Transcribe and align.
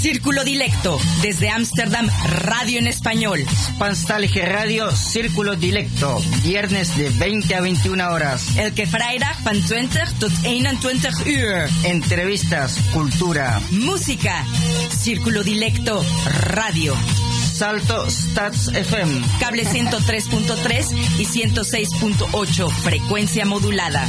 Círculo 0.00 0.44
Dilecto, 0.44 0.98
desde 1.20 1.50
Ámsterdam, 1.50 2.08
radio 2.24 2.78
en 2.78 2.86
español. 2.86 3.44
Spanstalge 3.66 4.46
Radio, 4.46 4.90
Círculo 4.96 5.56
Dilecto, 5.56 6.22
viernes 6.42 6.96
de 6.96 7.10
20 7.10 7.54
a 7.54 7.60
21 7.60 8.10
horas. 8.10 8.56
Elke 8.56 8.86
vrijdag 8.86 9.38
van 9.42 9.60
20 9.68 10.00
tot 10.18 10.32
21 10.42 11.00
uur. 11.26 11.68
Entrevistas, 11.84 12.78
cultura, 12.94 13.60
música. 13.72 14.44
Círculo 14.88 15.42
Dilecto, 15.44 16.02
radio. 16.24 16.96
Salto 17.52 18.08
Stats 18.08 18.68
FM. 18.68 19.20
Cable 19.38 19.64
103.3 19.64 20.96
y 21.18 21.26
106.8, 21.26 22.70
frecuencia 22.70 23.44
modulada. 23.44 24.08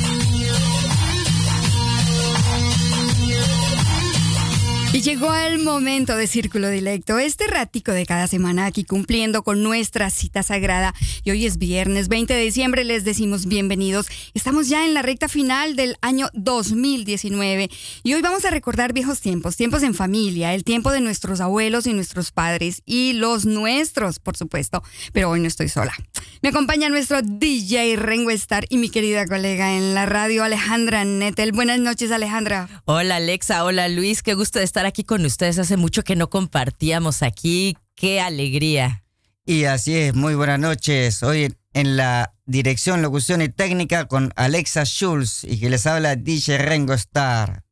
Y 4.93 4.99
llegó 5.03 5.33
el 5.33 5.59
momento 5.59 6.17
de 6.17 6.27
Círculo 6.27 6.67
Dilecto, 6.67 7.17
este 7.17 7.47
ratico 7.47 7.93
de 7.93 8.05
cada 8.05 8.27
semana 8.27 8.65
aquí 8.65 8.83
cumpliendo 8.83 9.41
con 9.41 9.63
nuestra 9.63 10.09
cita 10.09 10.43
sagrada. 10.43 10.93
Y 11.23 11.31
hoy 11.31 11.45
es 11.45 11.57
viernes 11.57 12.09
20 12.09 12.33
de 12.33 12.41
diciembre, 12.41 12.83
les 12.83 13.05
decimos 13.05 13.45
bienvenidos. 13.45 14.07
Estamos 14.33 14.67
ya 14.67 14.85
en 14.85 14.93
la 14.93 15.01
recta 15.01 15.29
final 15.29 15.77
del 15.77 15.95
año 16.01 16.27
2019 16.33 17.69
y 18.03 18.13
hoy 18.13 18.21
vamos 18.21 18.43
a 18.43 18.49
recordar 18.49 18.91
viejos 18.91 19.21
tiempos, 19.21 19.55
tiempos 19.55 19.81
en 19.83 19.93
familia, 19.93 20.53
el 20.53 20.65
tiempo 20.65 20.91
de 20.91 20.99
nuestros 20.99 21.39
abuelos 21.39 21.87
y 21.87 21.93
nuestros 21.93 22.33
padres 22.33 22.81
y 22.85 23.13
los 23.13 23.45
nuestros, 23.45 24.19
por 24.19 24.35
supuesto. 24.35 24.83
Pero 25.13 25.29
hoy 25.29 25.39
no 25.39 25.47
estoy 25.47 25.69
sola. 25.69 25.93
Me 26.41 26.49
acompaña 26.49 26.89
nuestro 26.89 27.21
DJ 27.21 27.95
Rengo 27.95 28.31
Star 28.31 28.65
y 28.67 28.77
mi 28.77 28.89
querida 28.89 29.25
colega 29.25 29.73
en 29.77 29.93
la 29.93 30.05
radio 30.05 30.43
Alejandra 30.43 31.05
Nettel. 31.05 31.53
Buenas 31.53 31.79
noches, 31.79 32.11
Alejandra. 32.11 32.67
Hola, 32.83 33.17
Alexa. 33.17 33.63
Hola, 33.63 33.87
Luis. 33.87 34.21
Qué 34.21 34.33
gusto 34.33 34.59
de 34.59 34.65
estar 34.65 34.80
aquí 34.85 35.03
con 35.03 35.25
ustedes. 35.25 35.59
Hace 35.59 35.77
mucho 35.77 36.03
que 36.03 36.15
no 36.15 36.29
compartíamos 36.29 37.23
aquí. 37.23 37.77
Qué 37.95 38.21
alegría. 38.21 39.03
Y 39.45 39.65
así 39.65 39.95
es, 39.95 40.13
muy 40.13 40.35
buenas 40.35 40.59
noches. 40.59 41.23
Hoy 41.23 41.53
en 41.73 41.97
la 41.97 42.33
dirección, 42.45 43.01
locución 43.01 43.41
y 43.41 43.49
técnica 43.49 44.05
con 44.05 44.33
Alexa 44.35 44.85
Schulz 44.85 45.43
y 45.43 45.59
que 45.59 45.69
les 45.69 45.87
habla 45.87 46.15
DJ 46.15 46.57
Rengo 46.57 46.93
Star. 46.93 47.63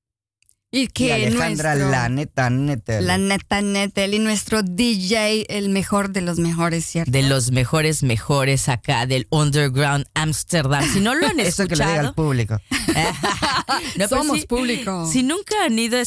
Y 0.72 0.88
que 0.88 1.12
Alejandra 1.12 1.74
La 1.74 2.10
Neta 2.10 2.52
Nettel. 2.52 3.08
La 3.08 3.18
Neta 3.18 3.62
Nettel 3.62 4.14
y 4.14 4.20
nuestro 4.20 4.62
DJ, 4.62 5.48
el 5.50 5.70
mejor 5.70 6.12
de 6.12 6.22
los 6.22 6.38
mejores, 6.38 6.86
¿cierto? 6.86 7.12
De 7.12 7.24
los 7.24 7.52
mejores, 7.52 8.04
mejores 8.04 8.70
acá 8.70 9.08
del 9.08 9.26
Underground 9.32 10.06
Amsterdam. 10.14 10.84
Si 10.94 11.00
no 11.00 11.16
lo 11.16 11.26
han 11.26 11.40
escuchado. 11.40 11.48
Eso 11.50 11.68
que 11.68 11.76
lo 11.76 11.88
diga 11.88 12.00
al 12.02 12.14
público. 12.14 12.58
no, 13.98 14.08
Somos 14.08 14.46
público. 14.46 15.10
Si 15.12 15.24
nunca 15.24 15.56
han 15.66 15.80
ido 15.80 15.98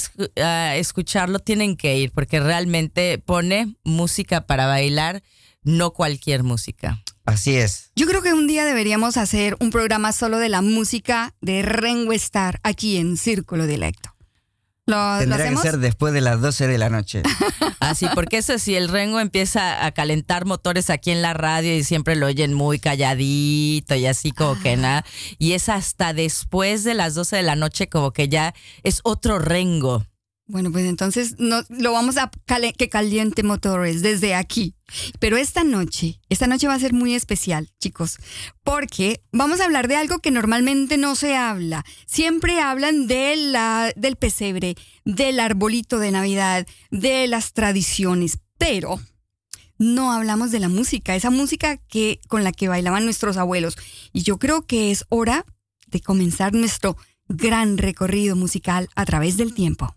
a 0.41 0.77
escucharlo, 0.77 1.41
tienen 1.41 1.77
que 1.77 1.97
ir 1.97 2.13
porque 2.13 2.39
realmente 2.39 3.19
pone 3.19 3.75
música 3.83 4.47
para 4.47 4.67
bailar, 4.67 5.25
no 5.65 5.91
cualquier 5.93 6.45
música. 6.45 7.03
Así 7.25 7.57
es. 7.57 7.91
Yo 7.97 8.07
creo 8.07 8.23
que 8.23 8.33
un 8.33 8.47
día 8.47 8.65
deberíamos 8.65 9.17
hacer 9.17 9.57
un 9.61 9.71
programa 9.71 10.13
solo 10.13 10.39
de 10.39 10.49
la 10.49 10.61
música 10.61 11.35
de 11.41 11.63
Rengo 11.63 12.13
Star 12.13 12.61
aquí 12.63 12.97
en 12.97 13.17
Círculo 13.17 13.67
Dilecto. 13.67 14.12
¿Lo, 14.87 15.19
Tendría 15.19 15.51
que 15.51 15.57
ser 15.59 15.79
después 15.79 16.13
de 16.13 16.21
las 16.21 16.41
12 16.41 16.67
de 16.67 16.77
la 16.77 16.91
noche. 16.91 17.23
Así, 17.79 18.07
ah, 18.11 18.13
porque 18.15 18.39
eso 18.39 18.59
si 18.59 18.75
el 18.75 18.89
Rengo 18.89 19.21
empieza 19.21 19.87
a 19.87 19.93
calentar 19.93 20.45
motores 20.45 20.91
aquí 20.91 21.13
en 21.13 21.23
la 21.23 21.35
radio 21.35 21.77
y 21.77 21.85
siempre 21.85 22.17
lo 22.17 22.27
oyen 22.27 22.53
muy 22.53 22.81
calladito 22.81 23.95
y 23.95 24.07
así 24.07 24.33
como 24.33 24.59
que 24.59 24.77
nada. 24.77 25.05
Y 25.39 25.53
es 25.53 25.69
hasta 25.69 26.13
después 26.15 26.83
de 26.83 26.95
las 26.95 27.15
12 27.15 27.37
de 27.37 27.43
la 27.45 27.55
noche 27.55 27.89
como 27.89 28.13
que 28.13 28.29
ya 28.29 28.55
es 28.83 29.01
otro 29.05 29.39
Rengo. 29.39 30.05
Bueno, 30.53 30.71
pues 30.71 30.85
entonces 30.85 31.37
no, 31.39 31.63
lo 31.71 31.93
vamos 31.93 32.19
a 32.19 32.31
que 32.77 32.91
caliente 32.91 33.43
motores 33.43 34.03
desde 34.03 34.35
aquí. 34.35 34.75
Pero 35.19 35.39
esta 35.39 35.65
noche, 35.65 36.21
esta 36.29 36.47
noche 36.47 36.67
va 36.67 36.75
a 36.75 36.79
ser 36.79 36.93
muy 36.93 37.15
especial, 37.15 37.71
chicos, 37.81 38.19
porque 38.63 39.23
vamos 39.33 39.61
a 39.61 39.65
hablar 39.65 39.89
de 39.89 39.97
algo 39.97 40.19
que 40.19 40.31
normalmente 40.31 40.99
no 40.99 41.17
se 41.17 41.37
habla. 41.37 41.87
Siempre 42.05 42.61
hablan 42.61 43.07
de 43.07 43.35
la, 43.37 43.95
del 43.97 44.17
pesebre, 44.17 44.75
del 45.07 45.41
arbolito 45.41 45.99
de 45.99 46.11
Navidad, 46.11 46.67
de 46.91 47.27
las 47.29 47.55
tradiciones, 47.55 48.39
pero 48.59 49.01
no 49.79 50.13
hablamos 50.13 50.51
de 50.51 50.61
la 50.61 50.69
música, 50.69 51.17
esa 51.17 51.31
música 51.31 51.79
que, 51.79 52.21
con 52.29 52.45
la 52.45 52.53
que 52.53 52.69
bailaban 52.69 53.07
nuestros 53.07 53.39
abuelos. 53.39 53.79
Y 54.13 54.23
yo 54.23 54.39
creo 54.39 54.67
que 54.67 54.91
es 54.91 55.07
hora 55.09 55.47
de 55.87 56.03
comenzar 56.03 56.53
nuestro 56.53 56.99
gran 57.27 57.79
recorrido 57.79 58.37
musical 58.37 58.91
a 58.95 59.07
través 59.07 59.39
del 59.39 59.55
tiempo. 59.55 59.97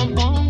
bum 0.00 0.14
bum. 0.14 0.49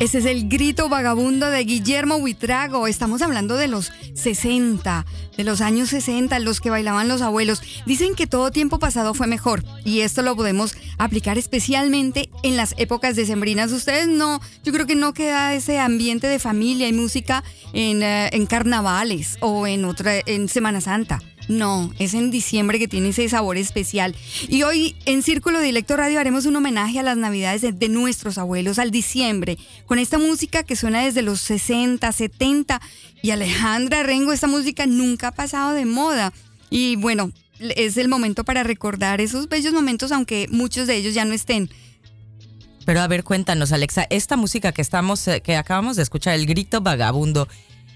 Ese 0.00 0.18
es 0.18 0.24
el 0.24 0.48
grito 0.48 0.88
vagabundo 0.88 1.50
de 1.50 1.62
Guillermo 1.64 2.16
Huitrago. 2.16 2.86
Estamos 2.86 3.20
hablando 3.20 3.58
de 3.58 3.68
los 3.68 3.92
60, 4.14 5.04
de 5.36 5.44
los 5.44 5.60
años 5.60 5.90
60, 5.90 6.38
los 6.38 6.62
que 6.62 6.70
bailaban 6.70 7.08
los 7.08 7.20
abuelos. 7.20 7.60
Dicen 7.84 8.14
que 8.14 8.26
todo 8.26 8.50
tiempo 8.50 8.78
pasado 8.78 9.12
fue 9.12 9.26
mejor 9.26 9.62
y 9.84 10.00
esto 10.00 10.22
lo 10.22 10.34
podemos 10.34 10.74
aplicar 10.96 11.36
especialmente 11.36 12.30
en 12.42 12.56
las 12.56 12.74
épocas 12.78 13.16
decembrinas. 13.16 13.70
Ustedes 13.70 14.08
no, 14.08 14.40
yo 14.64 14.72
creo 14.72 14.86
que 14.86 14.94
no 14.94 15.12
queda 15.12 15.52
ese 15.52 15.78
ambiente 15.78 16.26
de 16.26 16.38
familia 16.38 16.88
y 16.88 16.94
música 16.94 17.44
en, 17.74 18.02
eh, 18.02 18.30
en 18.32 18.46
carnavales 18.46 19.36
o 19.40 19.66
en 19.66 19.84
otra 19.84 20.14
en 20.24 20.48
Semana 20.48 20.80
Santa. 20.80 21.20
No, 21.48 21.92
es 21.98 22.14
en 22.14 22.30
diciembre 22.30 22.78
que 22.78 22.88
tiene 22.88 23.10
ese 23.10 23.28
sabor 23.28 23.56
especial. 23.56 24.14
Y 24.48 24.62
hoy 24.62 24.96
en 25.06 25.22
Círculo 25.22 25.60
Directo 25.60 25.96
Radio 25.96 26.20
haremos 26.20 26.46
un 26.46 26.56
homenaje 26.56 26.98
a 26.98 27.02
las 27.02 27.16
navidades 27.16 27.62
de, 27.62 27.72
de, 27.72 27.88
nuestros 27.88 28.38
abuelos, 28.38 28.78
al 28.78 28.90
diciembre, 28.90 29.58
con 29.86 29.98
esta 29.98 30.18
música 30.18 30.62
que 30.62 30.76
suena 30.76 31.04
desde 31.04 31.22
los 31.22 31.40
60, 31.40 32.10
70. 32.10 32.80
Y 33.22 33.30
Alejandra 33.30 34.02
Rengo, 34.02 34.32
esta 34.32 34.46
música 34.46 34.86
nunca 34.86 35.28
ha 35.28 35.32
pasado 35.32 35.72
de 35.72 35.84
moda. 35.84 36.32
Y 36.70 36.96
bueno, 36.96 37.32
es 37.58 37.96
el 37.96 38.08
momento 38.08 38.44
para 38.44 38.62
recordar 38.62 39.20
esos 39.20 39.48
bellos 39.48 39.72
momentos, 39.72 40.12
aunque 40.12 40.48
muchos 40.50 40.86
de 40.86 40.96
ellos 40.96 41.14
ya 41.14 41.24
no 41.24 41.32
estén. 41.32 41.70
Pero 42.84 43.00
a 43.00 43.06
ver, 43.06 43.24
cuéntanos, 43.24 43.72
Alexa, 43.72 44.06
esta 44.10 44.36
música 44.36 44.72
que 44.72 44.82
estamos, 44.82 45.26
eh, 45.28 45.40
que 45.40 45.56
acabamos 45.56 45.96
de 45.96 46.02
escuchar, 46.02 46.34
el 46.34 46.46
grito 46.46 46.80
vagabundo, 46.80 47.48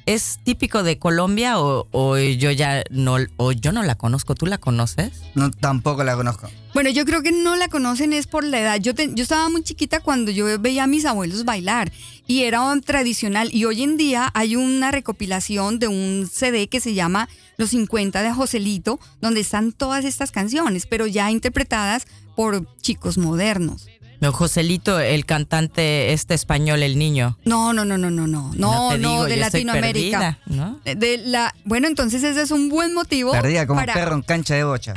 ¿es 0.06 0.38
típico 0.44 0.84
de 0.84 0.98
Colombia 0.98 1.58
o, 1.58 2.16
yo 2.16 2.50
ya 2.52 2.84
no, 2.90 3.16
o 3.36 3.52
yo 3.52 3.72
no 3.72 3.82
la 3.82 3.96
conozco? 3.96 4.34
¿Tú 4.34 4.46
la 4.46 4.58
conoces? 4.58 5.10
No, 5.34 5.50
tampoco 5.50 6.04
la 6.04 6.16
conozco. 6.16 6.48
Bueno, 6.72 6.90
yo 6.90 7.04
creo 7.04 7.22
que 7.22 7.32
no 7.32 7.56
la 7.56 7.68
conocen 7.68 8.12
es 8.12 8.26
por 8.26 8.44
la 8.44 8.60
edad. 8.60 8.76
Yo, 8.80 8.92
yo 8.92 9.22
estaba 9.22 9.48
muy 9.48 9.62
chiquita 9.62 10.00
cuando 10.00 10.30
yo 10.30 10.58
veía 10.58 10.84
a 10.84 10.86
mis 10.86 11.04
abuelos 11.04 11.44
bailar 11.44 11.92
y 12.26 12.44
era 12.44 12.62
un 12.62 12.80
tradicional. 12.82 13.50
Y 13.52 13.64
hoy 13.64 13.82
en 13.82 13.96
día 13.96 14.30
hay 14.34 14.56
una 14.56 14.92
recopilación 14.92 15.78
de 15.78 15.88
un 15.88 16.28
CD 16.32 16.68
que 16.68 16.80
se 16.80 16.94
llama 16.94 17.28
Los 17.56 17.70
50 17.70 18.22
de 18.22 18.32
Joselito, 18.32 19.00
donde 19.20 19.40
están 19.40 19.72
todas 19.72 20.04
estas 20.04 20.30
canciones, 20.30 20.86
pero 20.86 21.06
ya 21.06 21.30
interpretadas 21.30 22.06
por 22.36 22.66
chicos 22.80 23.18
modernos. 23.18 23.88
No, 24.20 24.32
Joselito, 24.32 24.98
el 24.98 25.26
cantante 25.26 26.12
este 26.12 26.34
español, 26.34 26.82
el 26.82 26.98
niño. 26.98 27.38
No, 27.44 27.72
no, 27.72 27.84
no, 27.84 27.98
no, 27.98 28.10
no, 28.10 28.26
no, 28.26 28.52
no, 28.54 28.96
no, 28.96 29.24
de 29.24 29.36
Latinoamérica. 29.36 30.38
¿no? 30.46 30.80
De 30.84 31.18
la, 31.18 31.54
bueno, 31.64 31.86
entonces 31.86 32.22
ese 32.22 32.42
es 32.42 32.50
un 32.50 32.68
buen 32.68 32.94
motivo. 32.94 33.32
Perdida 33.32 33.66
como 33.66 33.84
perro 33.84 34.14
en 34.14 34.22
cancha 34.22 34.54
de 34.54 34.64
bocha. 34.64 34.94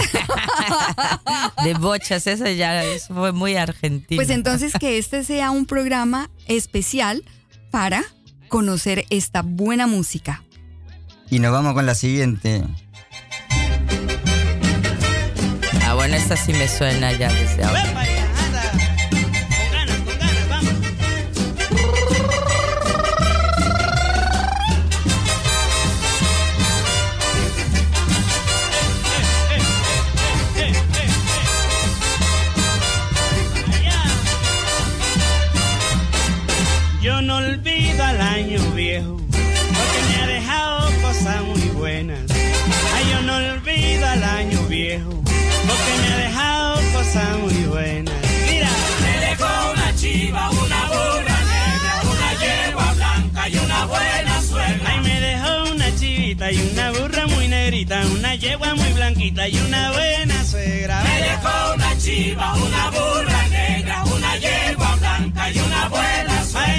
de 1.64 1.74
bochas, 1.74 2.28
eso 2.28 2.48
ya 2.50 2.84
eso 2.84 3.14
fue 3.14 3.32
muy 3.32 3.56
argentino. 3.56 4.20
Pues 4.20 4.30
entonces 4.30 4.74
que 4.80 4.98
este 4.98 5.24
sea 5.24 5.52
un 5.52 5.66
programa 5.66 6.30
especial 6.48 7.24
para 7.72 8.04
conocer 8.48 9.06
esta 9.10 9.42
buena 9.42 9.88
música. 9.88 10.44
Y 11.30 11.40
nos 11.40 11.52
vamos 11.52 11.74
con 11.74 11.86
la 11.86 11.94
siguiente. 11.94 12.64
Ah, 15.86 15.94
bueno, 15.94 16.16
esta 16.16 16.36
sí 16.36 16.54
me 16.54 16.68
suena 16.68 17.12
ya 17.14 17.32
desde 17.32 17.64
ahora. 17.64 17.99
Y 56.52 56.62
una 56.72 56.92
burra 56.92 57.28
muy 57.28 57.48
negrita, 57.48 58.02
una 58.08 58.34
yegua 58.36 58.74
muy 58.74 58.92
blanquita 58.94 59.48
y 59.48 59.58
una 59.58 59.92
buena 59.92 60.44
suegra. 60.44 61.04
Me 61.04 61.22
dejó 61.22 61.74
una 61.76 61.98
chiva, 61.98 62.56
una 62.56 62.90
burra 62.90 63.48
negra, 63.50 64.04
una 64.06 64.38
yegua 64.38 64.96
blanca 64.96 65.52
y 65.52 65.60
una 65.60 65.90
buena 65.90 66.44
suegra. 66.44 66.79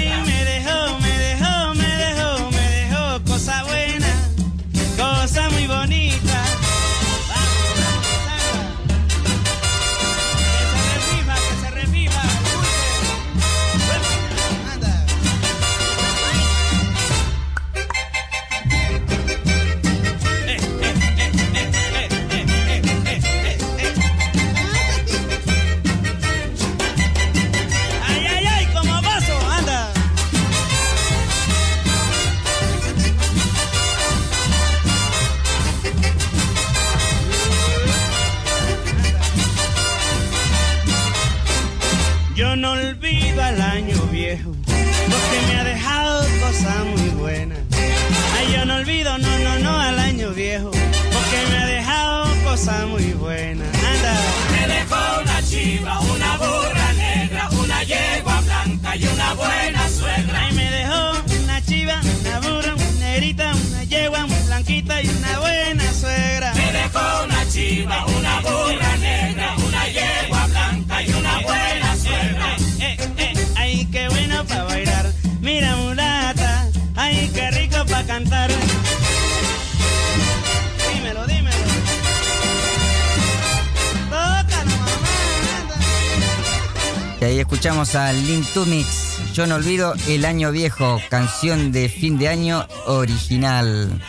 Escuchamos 88.11 88.11
a 88.11 88.13
Lin 88.13 88.45
Mix. 88.69 89.33
Yo 89.33 89.47
no 89.47 89.55
olvido 89.55 89.93
el 90.07 90.25
año 90.25 90.51
viejo, 90.51 90.99
canción 91.09 91.71
de 91.71 91.89
fin 91.89 92.17
de 92.17 92.27
año 92.27 92.67
original. 92.85 94.01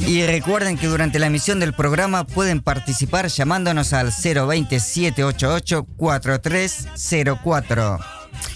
Y 0.00 0.26
recuerden 0.26 0.76
que 0.76 0.86
durante 0.86 1.18
la 1.18 1.26
emisión 1.26 1.60
del 1.60 1.72
programa 1.72 2.24
pueden 2.24 2.60
participar 2.60 3.28
llamándonos 3.28 3.92
al 3.92 4.10
020 4.10 4.80
788 4.80 5.86
4304. 5.96 7.98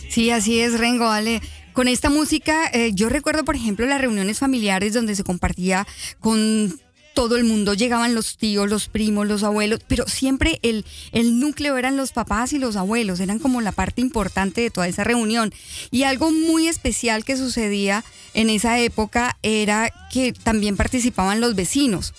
Sí, 0.08 0.30
así 0.30 0.60
es, 0.60 0.78
Rengo, 0.78 1.06
vale. 1.06 1.40
Con 1.72 1.88
esta 1.88 2.10
música, 2.10 2.68
eh, 2.72 2.90
yo 2.92 3.08
recuerdo, 3.08 3.44
por 3.44 3.56
ejemplo, 3.56 3.86
las 3.86 4.00
reuniones 4.00 4.38
familiares 4.38 4.92
donde 4.92 5.14
se 5.14 5.24
compartía 5.24 5.86
con 6.18 6.78
todo 7.20 7.36
el 7.36 7.44
mundo, 7.44 7.74
llegaban 7.74 8.14
los 8.14 8.38
tíos, 8.38 8.66
los 8.70 8.88
primos, 8.88 9.26
los 9.26 9.42
abuelos, 9.42 9.80
pero 9.86 10.06
siempre 10.06 10.58
el, 10.62 10.86
el 11.12 11.38
núcleo 11.38 11.76
eran 11.76 11.98
los 11.98 12.12
papás 12.12 12.54
y 12.54 12.58
los 12.58 12.76
abuelos, 12.76 13.20
eran 13.20 13.38
como 13.38 13.60
la 13.60 13.72
parte 13.72 14.00
importante 14.00 14.62
de 14.62 14.70
toda 14.70 14.88
esa 14.88 15.04
reunión. 15.04 15.52
Y 15.90 16.04
algo 16.04 16.32
muy 16.32 16.66
especial 16.66 17.26
que 17.26 17.36
sucedía 17.36 18.04
en 18.32 18.48
esa 18.48 18.78
época 18.78 19.36
era 19.42 19.92
que 20.10 20.32
también 20.32 20.78
participaban 20.78 21.42
los 21.42 21.54
vecinos. 21.54 22.14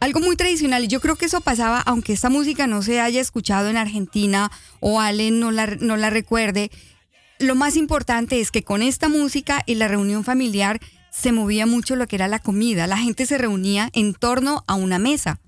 Algo 0.00 0.20
muy 0.20 0.36
tradicional, 0.36 0.84
y 0.84 0.88
yo 0.88 1.02
creo 1.02 1.16
que 1.16 1.26
eso 1.26 1.42
pasaba, 1.42 1.82
aunque 1.82 2.14
esta 2.14 2.30
música 2.30 2.66
no 2.66 2.80
se 2.80 2.98
haya 2.98 3.20
escuchado 3.20 3.68
en 3.68 3.76
Argentina 3.76 4.50
o 4.80 5.02
Allen 5.02 5.38
no 5.38 5.50
la, 5.50 5.66
no 5.66 5.98
la 5.98 6.08
recuerde, 6.08 6.70
lo 7.38 7.56
más 7.56 7.76
importante 7.76 8.40
es 8.40 8.50
que 8.50 8.62
con 8.62 8.80
esta 8.80 9.10
música 9.10 9.62
y 9.66 9.74
la 9.74 9.86
reunión 9.86 10.24
familiar 10.24 10.80
se 11.10 11.32
movía 11.32 11.66
mucho 11.66 11.96
lo 11.96 12.06
que 12.06 12.16
era 12.16 12.28
la 12.28 12.38
comida. 12.38 12.86
La 12.86 12.98
gente 12.98 13.26
se 13.26 13.38
reunía 13.38 13.90
en 13.92 14.14
torno 14.14 14.64
a 14.66 14.74
una 14.74 14.98
mesa. 14.98 15.40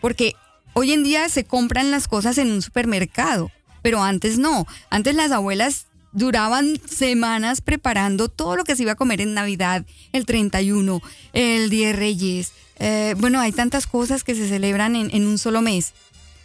Porque 0.00 0.34
hoy 0.74 0.92
en 0.92 1.02
día 1.02 1.28
se 1.28 1.44
compran 1.44 1.90
las 1.90 2.08
cosas 2.08 2.38
en 2.38 2.50
un 2.50 2.62
supermercado, 2.62 3.50
pero 3.82 4.02
antes 4.02 4.38
no. 4.38 4.66
Antes 4.90 5.14
las 5.14 5.32
abuelas 5.32 5.86
duraban 6.12 6.80
semanas 6.88 7.60
preparando 7.60 8.28
todo 8.28 8.56
lo 8.56 8.64
que 8.64 8.76
se 8.76 8.82
iba 8.82 8.92
a 8.92 8.96
comer 8.96 9.20
en 9.20 9.34
Navidad, 9.34 9.84
el 10.12 10.24
31, 10.24 11.02
el 11.32 11.70
Día 11.70 11.88
de 11.88 11.92
Reyes. 11.92 12.52
Eh, 12.78 13.14
bueno, 13.18 13.40
hay 13.40 13.52
tantas 13.52 13.86
cosas 13.86 14.24
que 14.24 14.34
se 14.34 14.48
celebran 14.48 14.96
en, 14.96 15.10
en 15.12 15.26
un 15.26 15.38
solo 15.38 15.62
mes. 15.62 15.94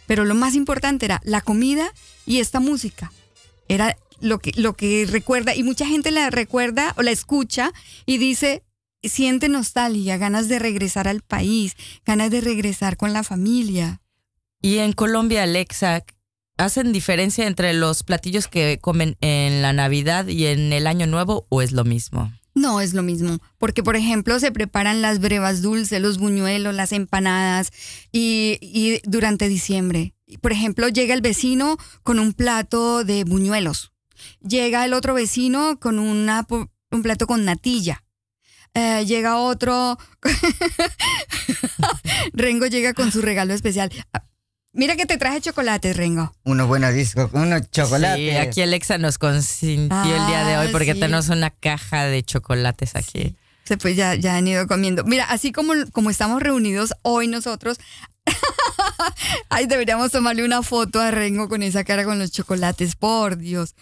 Pero 0.06 0.24
lo 0.24 0.34
más 0.34 0.54
importante 0.54 1.06
era 1.06 1.20
la 1.24 1.40
comida 1.40 1.92
y 2.26 2.40
esta 2.40 2.60
música. 2.60 3.12
Era 3.68 3.96
lo 4.20 4.38
que, 4.38 4.52
lo 4.56 4.74
que 4.74 5.06
recuerda, 5.10 5.54
y 5.54 5.62
mucha 5.62 5.86
gente 5.86 6.10
la 6.10 6.30
recuerda 6.30 6.94
o 6.96 7.02
la 7.02 7.10
escucha 7.10 7.72
y 8.06 8.18
dice, 8.18 8.62
siente 9.02 9.48
nostalgia, 9.48 10.16
ganas 10.16 10.48
de 10.48 10.58
regresar 10.58 11.08
al 11.08 11.20
país, 11.20 11.74
ganas 12.04 12.30
de 12.30 12.40
regresar 12.40 12.96
con 12.96 13.12
la 13.12 13.22
familia. 13.22 14.00
Y 14.60 14.78
en 14.78 14.92
Colombia, 14.92 15.42
Alexa, 15.42 16.04
¿hacen 16.56 16.92
diferencia 16.92 17.46
entre 17.46 17.74
los 17.74 18.02
platillos 18.02 18.48
que 18.48 18.78
comen 18.80 19.16
en 19.20 19.62
la 19.62 19.72
Navidad 19.72 20.26
y 20.26 20.46
en 20.46 20.72
el 20.72 20.86
Año 20.86 21.06
Nuevo 21.06 21.46
o 21.50 21.62
es 21.62 21.72
lo 21.72 21.84
mismo? 21.84 22.32
No 22.54 22.80
es 22.80 22.94
lo 22.94 23.02
mismo, 23.02 23.40
porque 23.58 23.82
por 23.82 23.96
ejemplo 23.96 24.38
se 24.38 24.52
preparan 24.52 25.02
las 25.02 25.18
brevas 25.18 25.60
dulces, 25.60 26.00
los 26.00 26.18
buñuelos, 26.18 26.72
las 26.72 26.92
empanadas 26.92 27.72
y, 28.12 28.58
y 28.60 29.00
durante 29.04 29.48
diciembre. 29.48 30.14
Por 30.40 30.52
ejemplo, 30.52 30.88
llega 30.88 31.14
el 31.14 31.20
vecino 31.20 31.76
con 32.04 32.20
un 32.20 32.32
plato 32.32 33.04
de 33.04 33.24
buñuelos, 33.24 33.92
llega 34.40 34.84
el 34.84 34.94
otro 34.94 35.14
vecino 35.14 35.78
con 35.80 35.98
una, 35.98 36.46
un 36.90 37.02
plato 37.02 37.26
con 37.26 37.44
natilla. 37.44 38.02
Eh, 38.74 39.04
llega 39.06 39.36
otro, 39.36 39.98
Rengo 42.32 42.66
llega 42.66 42.94
con 42.94 43.12
su 43.12 43.22
regalo 43.22 43.54
especial. 43.54 43.90
Ah, 44.12 44.24
Mira 44.72 44.96
que 44.96 45.06
te 45.06 45.18
traje 45.18 45.40
chocolate, 45.40 45.92
Rengo. 45.92 46.34
Unos 46.42 46.66
buenos 46.66 46.92
discos, 46.92 47.30
unos 47.32 47.70
chocolates. 47.70 48.18
Sí, 48.32 48.36
aquí 48.36 48.60
Alexa 48.62 48.98
nos 48.98 49.18
consintió 49.18 50.16
el 50.16 50.26
día 50.26 50.44
de 50.44 50.58
hoy 50.58 50.66
Ah, 50.66 50.70
porque 50.72 50.94
sí. 50.94 51.00
tenemos 51.00 51.28
una 51.28 51.50
caja 51.50 52.06
de 52.06 52.24
chocolates 52.24 52.96
aquí. 52.96 53.36
Se 53.62 53.76
pues 53.76 53.94
ya, 53.96 54.16
ya 54.16 54.36
han 54.36 54.48
ido 54.48 54.66
comiendo. 54.66 55.04
Mira, 55.04 55.26
así 55.26 55.52
como, 55.52 55.74
como 55.92 56.10
estamos 56.10 56.42
reunidos 56.42 56.92
hoy 57.02 57.28
nosotros, 57.28 57.78
ay, 59.48 59.66
deberíamos 59.66 60.10
tomarle 60.10 60.44
una 60.44 60.62
foto 60.62 61.00
a 61.00 61.12
Rengo 61.12 61.48
con 61.48 61.62
esa 61.62 61.84
cara 61.84 62.04
con 62.04 62.18
los 62.18 62.32
chocolates, 62.32 62.96
por 62.96 63.38
Dios. 63.38 63.76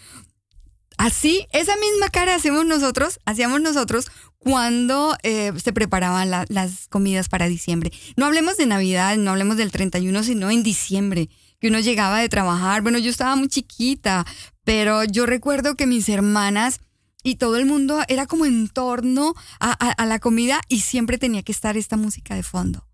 Así, 1.03 1.45
esa 1.51 1.75
misma 1.75 2.07
cara 2.07 2.33
hacemos 2.33 2.65
nosotros, 2.65 3.19
hacíamos 3.25 3.59
nosotros 3.59 4.09
cuando 4.37 5.17
eh, 5.23 5.51
se 5.61 5.73
preparaban 5.73 6.29
la- 6.31 6.45
las 6.47 6.87
comidas 6.87 7.27
para 7.27 7.47
diciembre. 7.49 7.91
No 8.15 8.25
hablemos 8.25 8.55
de 8.55 8.67
Navidad, 8.67 9.17
no 9.17 9.31
hablemos 9.31 9.57
del 9.57 9.69
31, 9.69 10.23
sino 10.23 10.49
en 10.49 10.63
diciembre, 10.63 11.27
que 11.59 11.67
uno 11.67 11.79
llegaba 11.81 12.19
de 12.21 12.29
trabajar. 12.29 12.83
Bueno, 12.83 12.99
yo 12.99 13.09
estaba 13.11 13.35
muy 13.35 13.49
chiquita, 13.49 14.25
pero 14.63 15.03
yo 15.03 15.25
recuerdo 15.25 15.75
que 15.75 15.87
mis 15.87 16.07
hermanas 16.07 16.79
y 17.21 17.35
todo 17.35 17.57
el 17.57 17.65
mundo 17.65 17.99
era 18.07 18.25
como 18.25 18.45
en 18.45 18.69
torno 18.69 19.33
a, 19.59 19.71
a- 19.71 19.91
a 19.91 20.05
la 20.05 20.19
comida 20.19 20.61
y 20.69 20.79
siempre 20.81 21.17
tenía 21.17 21.43
que 21.43 21.51
estar 21.51 21.75
esta 21.75 21.97
música 21.97 22.33
de 22.35 22.43
fondo. 22.43 22.87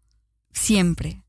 Siempre. 0.51 1.21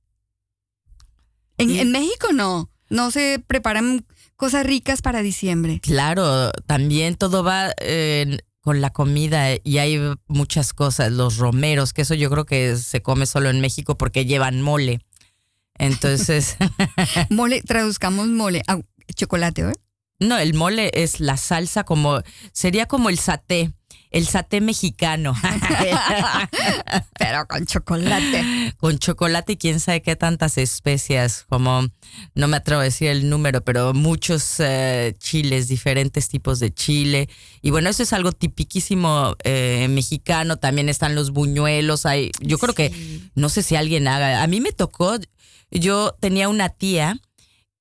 En 1.59 1.93
México 1.93 2.33
no. 2.33 2.71
No 2.89 3.11
se 3.11 3.39
preparan 3.47 4.05
cosas 4.41 4.65
ricas 4.65 5.03
para 5.03 5.21
diciembre. 5.21 5.81
Claro, 5.81 6.51
también 6.67 7.15
todo 7.15 7.45
va 7.45 7.75
eh, 7.77 8.39
con 8.63 8.81
la 8.81 8.89
comida 8.89 9.49
y 9.63 9.77
hay 9.77 10.01
muchas 10.29 10.73
cosas, 10.73 11.13
los 11.13 11.37
romeros, 11.37 11.93
que 11.93 12.03
eso 12.03 12.15
yo 12.15 12.31
creo 12.31 12.47
que 12.47 12.77
se 12.79 13.03
come 13.03 13.27
solo 13.27 13.51
en 13.51 13.61
México 13.61 13.99
porque 13.99 14.25
llevan 14.25 14.63
mole. 14.63 15.01
Entonces, 15.75 16.57
Mole, 17.31 17.61
traduzcamos 17.61 18.29
mole. 18.29 18.63
a 18.67 18.81
chocolate, 19.15 19.63
¿eh? 19.63 19.73
no, 20.21 20.39
el 20.39 20.55
mole 20.55 20.91
es 20.95 21.21
la 21.21 21.37
salsa 21.37 21.85
como, 21.85 22.23
sería 22.53 22.87
como 22.87 23.11
el 23.11 23.19
saté, 23.19 23.73
el 24.11 24.27
saté 24.27 24.61
mexicano. 24.61 25.35
Pero 27.19 27.47
con 27.47 27.65
chocolate. 27.67 28.75
con 28.79 28.99
chocolate 28.99 29.53
y 29.53 29.57
quién 29.57 29.81
sabe 29.81 30.03
qué 30.03 30.17
tantas 30.17 30.59
especias, 30.59 31.45
como 31.49 31.87
no 32.35 32.49
me 32.49 32.57
atrevo 32.57 32.81
a 32.81 32.85
decir 32.85 33.09
el 33.09 33.29
número, 33.29 33.63
pero 33.63 33.95
muchos 33.95 34.57
eh, 34.59 35.15
chiles, 35.19 35.69
diferentes 35.69 36.29
tipos 36.29 36.59
de 36.59 36.73
chile. 36.73 37.29
Y 37.63 37.71
bueno, 37.71 37.89
eso 37.89 38.03
es 38.03 38.13
algo 38.13 38.33
tipiquísimo 38.33 39.37
eh, 39.45 39.87
mexicano. 39.89 40.57
También 40.57 40.89
están 40.89 41.15
los 41.15 41.31
buñuelos. 41.31 42.07
Hay, 42.07 42.31
yo 42.41 42.59
creo 42.59 42.75
que, 42.75 42.93
no 43.35 43.49
sé 43.49 43.63
si 43.63 43.77
alguien 43.77 44.09
haga, 44.09 44.43
a 44.43 44.47
mí 44.47 44.61
me 44.61 44.73
tocó, 44.73 45.19
yo 45.71 46.17
tenía 46.21 46.49
una 46.49 46.69
tía 46.69 47.21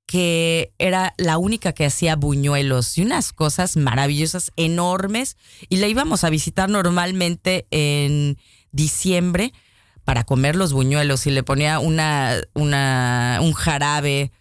que 0.10 0.74
era 0.80 1.14
la 1.20 1.38
única 1.38 1.74
que 1.74 1.86
hacía 1.86 2.16
buñuelos 2.16 2.98
y 2.98 3.04
unas 3.04 3.32
cosas 3.32 3.78
maravillosas, 3.78 4.52
enormes, 4.56 5.38
y 5.70 5.78
la 5.78 5.88
íbamos 5.88 6.24
a 6.24 6.32
visitar 6.32 6.68
normalmente 6.68 7.68
en 7.70 8.40
diciembre 8.72 9.54
para 10.06 10.24
comer 10.24 10.56
los 10.56 10.74
buñuelos 10.74 11.28
y 11.28 11.30
le 11.30 11.44
ponía 11.44 11.78
una, 11.78 12.42
una, 12.56 13.38
un 13.44 13.54
jarabe 13.54 14.32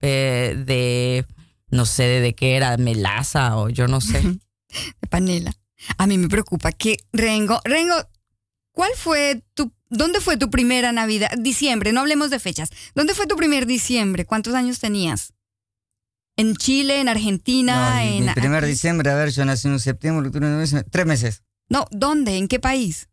eh, 0.00 0.54
de, 0.64 1.26
no 1.70 1.86
sé 1.86 2.04
de 2.04 2.32
qué 2.36 2.54
era, 2.54 2.76
melaza 2.76 3.56
o 3.56 3.68
yo 3.68 3.88
no 3.88 4.00
sé. 4.00 4.22
de 4.22 5.08
panela. 5.10 5.52
A 5.98 6.06
mí 6.06 6.18
me 6.18 6.28
preocupa 6.28 6.70
que 6.70 6.98
Rengo, 7.12 7.60
Rengo, 7.64 7.96
¿cuál 8.70 8.92
fue 8.94 9.42
tu, 9.54 9.72
dónde 9.88 10.20
fue 10.20 10.36
tu 10.36 10.50
primera 10.50 10.92
Navidad? 10.92 11.30
Diciembre, 11.38 11.92
no 11.92 12.00
hablemos 12.00 12.30
de 12.30 12.38
fechas. 12.38 12.70
¿Dónde 12.94 13.14
fue 13.14 13.26
tu 13.26 13.36
primer 13.36 13.66
diciembre? 13.66 14.24
¿Cuántos 14.24 14.54
años 14.54 14.78
tenías? 14.78 15.32
¿En 16.36 16.54
Chile, 16.56 17.00
en 17.00 17.08
Argentina, 17.08 17.94
No, 17.94 18.00
en 18.00 18.26
mi 18.26 18.32
primer 18.32 18.64
aquí? 18.64 18.72
diciembre, 18.72 19.10
a 19.10 19.14
ver, 19.14 19.30
yo 19.30 19.44
nací 19.44 19.68
en 19.68 19.80
septiembre, 19.80 20.26
octubre, 20.26 20.48
noviembre, 20.48 20.84
tres 20.90 21.06
meses. 21.06 21.42
No, 21.68 21.86
¿dónde? 21.90 22.36
¿En 22.36 22.46
qué 22.46 22.60
país? 22.60 23.08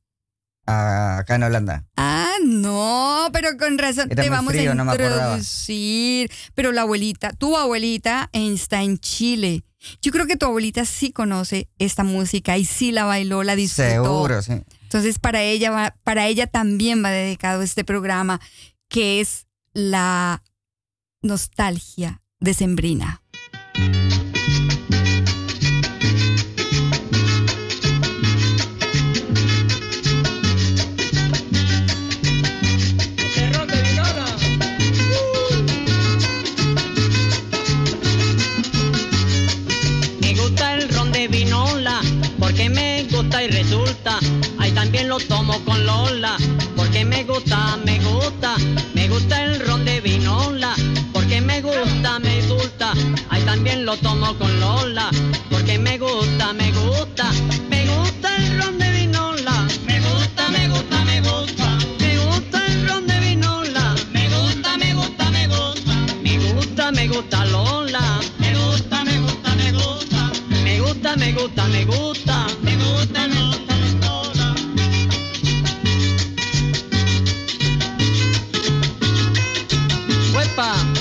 Ah, 0.66 1.18
acá 1.20 1.36
en 1.36 1.44
Holanda. 1.44 1.86
Ah, 1.98 2.34
no, 2.46 3.28
pero 3.34 3.58
con 3.58 3.78
razón 3.78 4.08
Era 4.12 4.24
te 4.24 4.30
muy 4.30 4.38
vamos 4.38 4.54
frío, 4.54 4.72
a 4.72 4.76
no 4.76 4.86
me 4.86 4.92
introducir. 4.94 6.32
Pero 6.54 6.72
la 6.72 6.82
abuelita, 6.82 7.32
tu 7.34 7.58
abuelita 7.58 8.30
está 8.34 8.82
en 8.84 8.98
Chile. 8.98 9.64
Yo 10.02 10.12
creo 10.12 10.26
que 10.26 10.38
tu 10.38 10.46
abuelita 10.46 10.86
sí 10.86 11.12
conoce 11.12 11.70
esta 11.80 12.04
música 12.04 12.58
y 12.58 12.64
sí 12.66 12.92
la 12.92 13.04
bailó, 13.06 13.44
la 13.44 13.56
disfrutó. 13.56 13.90
Seguro, 13.92 14.42
sí. 14.42 14.54
Entonces, 14.94 15.18
para 15.18 15.42
ella, 15.42 15.72
va, 15.72 15.96
para 16.04 16.28
ella 16.28 16.46
también 16.46 17.04
va 17.04 17.10
dedicado 17.10 17.64
este 17.64 17.84
programa, 17.84 18.40
que 18.90 19.22
es 19.22 19.48
la 19.74 20.44
nostalgia 21.24 22.22
decembrina. 22.40 23.23
Y 43.42 43.48
resulta. 43.48 44.20
Ahí 44.60 44.72
también 44.72 45.10
lo 45.10 45.18
tomo 45.18 45.58
con 45.66 45.86
Lola, 45.86 46.38
porque 46.76 47.04
me 47.04 47.24
gusta, 47.24 47.78
me 47.86 48.00
gusta. 48.00 48.56
Me 48.94 49.08
gusta 49.08 49.44
el 49.44 49.60
ron 49.66 49.84
de 49.86 50.02
vinola, 50.02 50.76
porque 51.12 51.42
me 51.42 51.62
gusta, 51.62 52.20
me 52.20 52.42
gusta. 52.44 52.94
Ahí 53.30 53.42
también 53.44 53.86
lo 53.86 53.98
tomo 53.98 54.38
con 54.38 54.60
Lola, 54.60 55.10
porque 55.50 55.80
me 55.80 55.98
gusta, 55.98 56.54
me 56.54 56.72
gusta. 56.72 57.32
Me 57.70 57.86
gusta 57.88 58.36
el 58.38 58.62
ron 58.62 58.78
de 58.78 58.92
vinola, 58.92 59.68
me 59.88 60.00
gusta, 60.00 60.50
me 60.50 60.68
gusta, 60.68 61.06
me 61.06 61.22
gusta. 61.22 61.78
Me 62.00 62.18
gusta 62.18 62.66
el 62.68 62.88
ron 62.88 63.08
de 63.08 63.20
vinola, 63.20 63.96
me 64.12 64.30
gusta, 64.30 64.78
me 64.78 64.94
gusta, 64.94 65.30
me 65.32 65.48
gusta. 65.48 65.96
Me 66.22 66.38
gusta, 66.54 66.92
me 66.92 67.08
gusta 67.08 67.46
Lola, 67.46 68.20
Me 71.04 71.10
gusta, 71.10 71.18
me 71.18 71.34
gusta, 71.34 71.68
me 71.68 71.86
gusta. 71.86 72.48
Me 72.62 72.78
gusta, 72.78 73.28
me 73.28 73.42
gusta 73.42 73.76
Lola. 74.00 74.56
¡Huepa! 80.34 80.93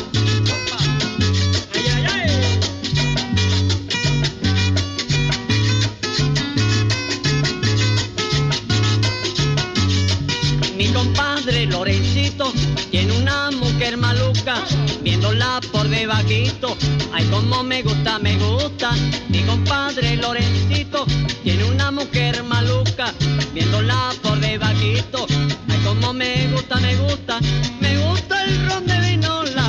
Compadre 11.02 11.66
Lorencito 11.66 12.52
tiene 12.90 13.12
una 13.18 13.50
mujer 13.50 13.96
maluca, 13.96 14.62
viéndola 15.02 15.60
por 15.72 15.88
debajito. 15.88 16.76
Ay, 17.12 17.24
como 17.26 17.64
me 17.64 17.82
gusta, 17.82 18.18
me 18.20 18.36
gusta. 18.36 18.92
Mi 19.28 19.40
compadre 19.42 20.16
Lorencito 20.16 21.04
tiene 21.42 21.64
una 21.64 21.90
mujer 21.90 22.44
maluca, 22.44 23.12
viéndola 23.52 24.10
por 24.22 24.38
debajito. 24.38 25.26
Ay, 25.68 25.80
como 25.84 26.12
me 26.12 26.46
gusta, 26.52 26.76
me 26.76 26.94
gusta. 26.96 27.40
Me 27.80 27.98
gusta 28.06 28.44
el 28.44 28.68
ron 28.68 28.86
de 28.86 29.00
vinola. 29.00 29.61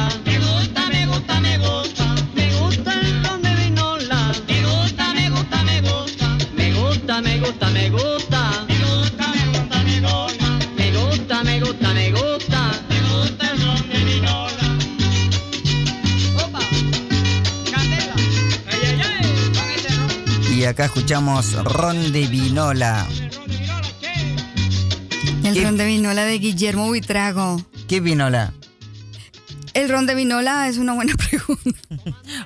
Y 20.63 20.65
acá 20.65 20.85
escuchamos 20.85 21.61
Ron 21.65 22.13
de 22.13 22.25
Vinola. 22.25 23.05
El 23.11 23.21
ron 23.21 23.35
de 23.35 23.43
vinola, 23.43 23.83
che. 23.99 25.49
El 25.49 25.53
¿Qué? 25.53 25.61
ron 25.61 25.75
de 25.75 25.85
vinola 25.85 26.23
de 26.23 26.39
Guillermo 26.39 26.87
Buitrago. 26.87 27.61
¿Qué 27.89 27.99
vinola? 27.99 28.53
El 29.73 29.89
ron 29.89 30.05
de 30.05 30.15
vinola 30.15 30.69
es 30.69 30.77
una 30.77 30.93
buena 30.93 31.15
pregunta. 31.29 31.77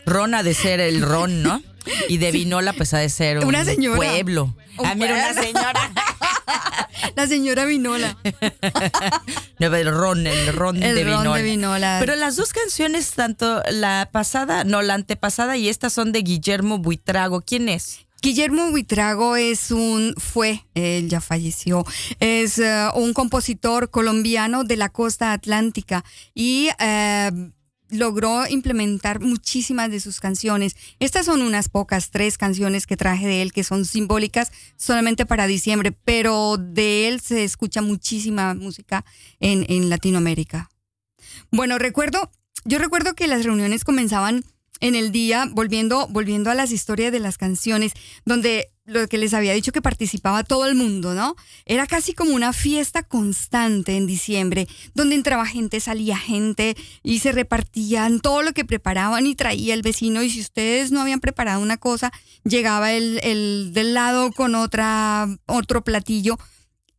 Ron 0.08 0.34
ha 0.34 0.42
de 0.42 0.56
ser 0.56 0.80
el 0.80 1.04
ron, 1.04 1.44
¿no? 1.44 1.62
Y 2.10 2.18
de 2.18 2.32
Vinola, 2.32 2.74
pues 2.74 2.96
ha 2.96 2.98
de 2.98 3.10
ser 3.10 3.38
un 3.38 3.46
Una 3.46 3.64
señora. 3.64 3.98
pueblo. 3.98 4.56
Un 4.80 4.86
ah, 4.88 4.96
mira, 4.96 5.14
una 5.14 5.34
señora. 5.40 5.92
La 7.16 7.28
señora 7.28 7.66
Vinola. 7.66 8.18
No, 9.60 9.76
el 9.76 9.92
ron, 9.92 10.26
el 10.28 10.54
ron 10.54 10.82
El 10.84 10.96
de 10.96 11.04
ron 11.04 11.20
Vinola. 11.22 11.38
de 11.38 11.44
Vinola. 11.44 11.98
Pero 12.00 12.16
las 12.16 12.36
dos 12.36 12.52
canciones, 12.52 13.12
tanto 13.12 13.62
la 13.72 14.10
pasada, 14.12 14.64
no, 14.64 14.82
la 14.82 14.96
antepasada 14.96 15.56
y 15.58 15.70
esta 15.70 15.90
son 15.92 16.12
de 16.12 16.22
Guillermo 16.22 16.78
Buitrago. 16.80 17.42
¿Quién 17.42 17.70
es? 17.70 18.07
Guillermo 18.22 18.72
Buitrago 18.72 19.36
es 19.36 19.72
un, 19.72 20.16
fue, 20.18 20.66
él 20.74 21.08
ya 21.08 21.22
falleció, 21.22 21.86
es 22.20 22.58
eh, 22.58 22.88
un 22.96 23.14
compositor 23.14 23.90
colombiano 23.92 24.64
de 24.64 24.76
la 24.76 24.90
costa 24.90 25.34
atlántica 25.34 26.04
y 26.34 26.70
eh, 26.80 27.32
logró 27.90 28.48
implementar 28.48 29.20
muchísimas 29.20 29.92
de 29.92 30.00
sus 30.00 30.20
canciones. 30.20 30.76
Estas 31.00 31.28
son 31.28 31.42
unas 31.42 31.70
pocas, 31.70 32.10
tres 32.10 32.38
canciones 32.38 32.88
que 32.88 32.98
traje 32.98 33.28
de 33.28 33.42
él 33.42 33.54
que 33.54 33.64
son 33.64 33.86
simbólicas 33.86 34.52
solamente 34.76 35.26
para 35.26 35.48
diciembre, 35.48 35.92
pero 35.92 36.58
de 36.58 37.08
él 37.08 37.22
se 37.22 37.44
escucha 37.44 37.82
muchísima 37.82 38.56
música 38.56 39.06
en, 39.40 39.66
en 39.70 39.90
Latinoamérica. 39.90 40.70
Bueno, 41.52 41.78
recuerdo, 41.78 42.32
yo 42.66 42.80
recuerdo 42.80 43.14
que 43.14 43.28
las 43.28 43.46
reuniones 43.46 43.84
comenzaban 43.84 44.44
en 44.80 44.96
el 44.96 45.12
día, 45.12 45.48
volviendo, 45.52 46.08
volviendo 46.08 46.50
a 46.50 46.56
las 46.56 46.72
historias 46.72 47.12
de 47.12 47.20
las 47.20 47.38
canciones, 47.38 47.94
donde 48.26 48.72
lo 48.88 49.06
que 49.08 49.18
les 49.18 49.34
había 49.34 49.54
dicho 49.54 49.74
que 49.74 49.82
participaba 49.82 50.44
todo 50.44 50.66
el 50.66 50.74
mundo, 50.74 51.14
¿no? 51.14 51.36
Era 51.66 51.86
casi 51.88 52.14
como 52.14 52.32
una 52.32 52.54
fiesta 52.54 53.04
constante 53.04 53.98
en 53.98 54.08
diciembre, 54.08 54.68
donde 54.96 55.16
entraba 55.16 55.46
gente, 55.46 55.82
salía 55.82 56.18
gente 56.18 56.76
y 57.04 57.20
se 57.20 57.34
repartían 57.34 58.22
todo 58.22 58.42
lo 58.42 58.54
que 58.54 58.64
preparaban 58.64 59.28
y 59.28 59.36
traía 59.36 59.74
el 59.74 59.82
vecino. 59.82 60.24
Y 60.24 60.30
si 60.30 60.40
ustedes 60.40 60.92
no 60.92 61.02
habían 61.02 61.20
preparado 61.20 61.62
una 61.62 61.78
cosa, 61.78 62.14
llegaba 62.46 62.94
el, 62.94 63.20
el 63.24 63.72
del 63.74 63.94
lado 63.94 64.32
con 64.32 64.56
otra, 64.56 65.28
otro 65.46 65.84
platillo. 65.84 66.38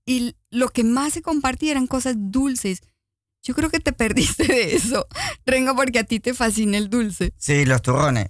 Y 0.04 0.36
lo 0.50 0.68
que 0.68 0.84
más 0.84 1.14
se 1.14 1.22
compartía 1.22 1.70
eran 1.70 1.86
cosas 1.86 2.16
dulces. 2.18 2.82
Yo 3.48 3.54
creo 3.54 3.70
que 3.70 3.80
te 3.80 3.94
perdiste 3.94 4.44
de 4.46 4.76
eso, 4.76 5.06
Rengo, 5.46 5.74
porque 5.74 6.00
a 6.00 6.04
ti 6.04 6.20
te 6.20 6.34
fascina 6.34 6.76
el 6.76 6.90
dulce. 6.90 7.32
Sí, 7.38 7.64
los 7.64 7.80
turrones. 7.80 8.28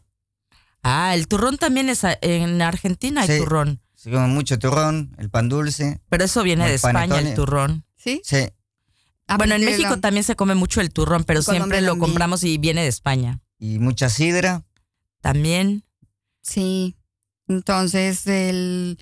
Ah, 0.85 1.13
el 1.17 1.27
turrón 1.27 1.59
también 1.59 1.89
es 1.89 2.05
a- 2.05 2.17
en 2.23 2.63
Argentina, 2.63 3.23
hay 3.23 3.27
Sí. 3.29 3.39
turrón. 3.39 3.81
Se 3.97 4.13
come 4.13 4.29
mucho 4.29 4.61
turrón, 4.61 5.17
el 5.19 5.29
pan 5.29 5.49
dulce. 5.49 6.01
Pero 6.09 6.25
eso 6.25 6.45
viene 6.45 6.69
de 6.69 6.75
España, 6.77 7.19
el 7.19 7.35
turrón. 7.35 7.85
¿Sí? 7.97 8.23
Sí. 8.25 8.47
bueno, 9.37 9.57
en 9.57 9.65
México 9.65 9.99
también 9.99 10.23
se 10.23 10.37
come 10.37 10.55
mucho 10.55 10.81
el 10.81 10.93
turrón, 10.93 11.25
pero 11.25 11.43
siempre 11.43 11.81
lo 11.81 11.99
compramos 11.99 12.45
y 12.45 12.59
viene 12.59 12.83
de 12.83 12.89
España. 12.89 13.41
Y 13.59 13.81
mucha 13.81 14.09
sidra. 14.09 14.65
También. 15.21 15.83
Sí. 16.43 16.95
Entonces, 17.49 18.25
el... 18.29 18.99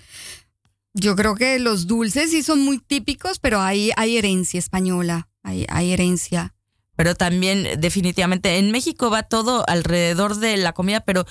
yo 0.95 1.15
creo 1.15 1.35
que 1.35 1.59
los 1.59 1.85
dulces 1.85 2.31
sí 2.31 2.41
son 2.41 2.61
muy 2.61 2.79
típicos, 2.79 3.37
pero 3.37 3.61
hay, 3.61 3.91
hay 3.97 4.17
herencia 4.17 4.57
española. 4.57 5.29
Hay, 5.47 5.93
herencia. 5.93 6.53
Pero 6.95 7.15
también, 7.15 7.79
definitivamente, 7.79 8.57
en 8.57 8.71
México 8.71 9.09
va 9.09 9.23
todo 9.23 9.63
alrededor 9.67 10.35
de 10.35 10.57
la 10.57 10.73
comida, 10.73 11.01
pero 11.01 11.25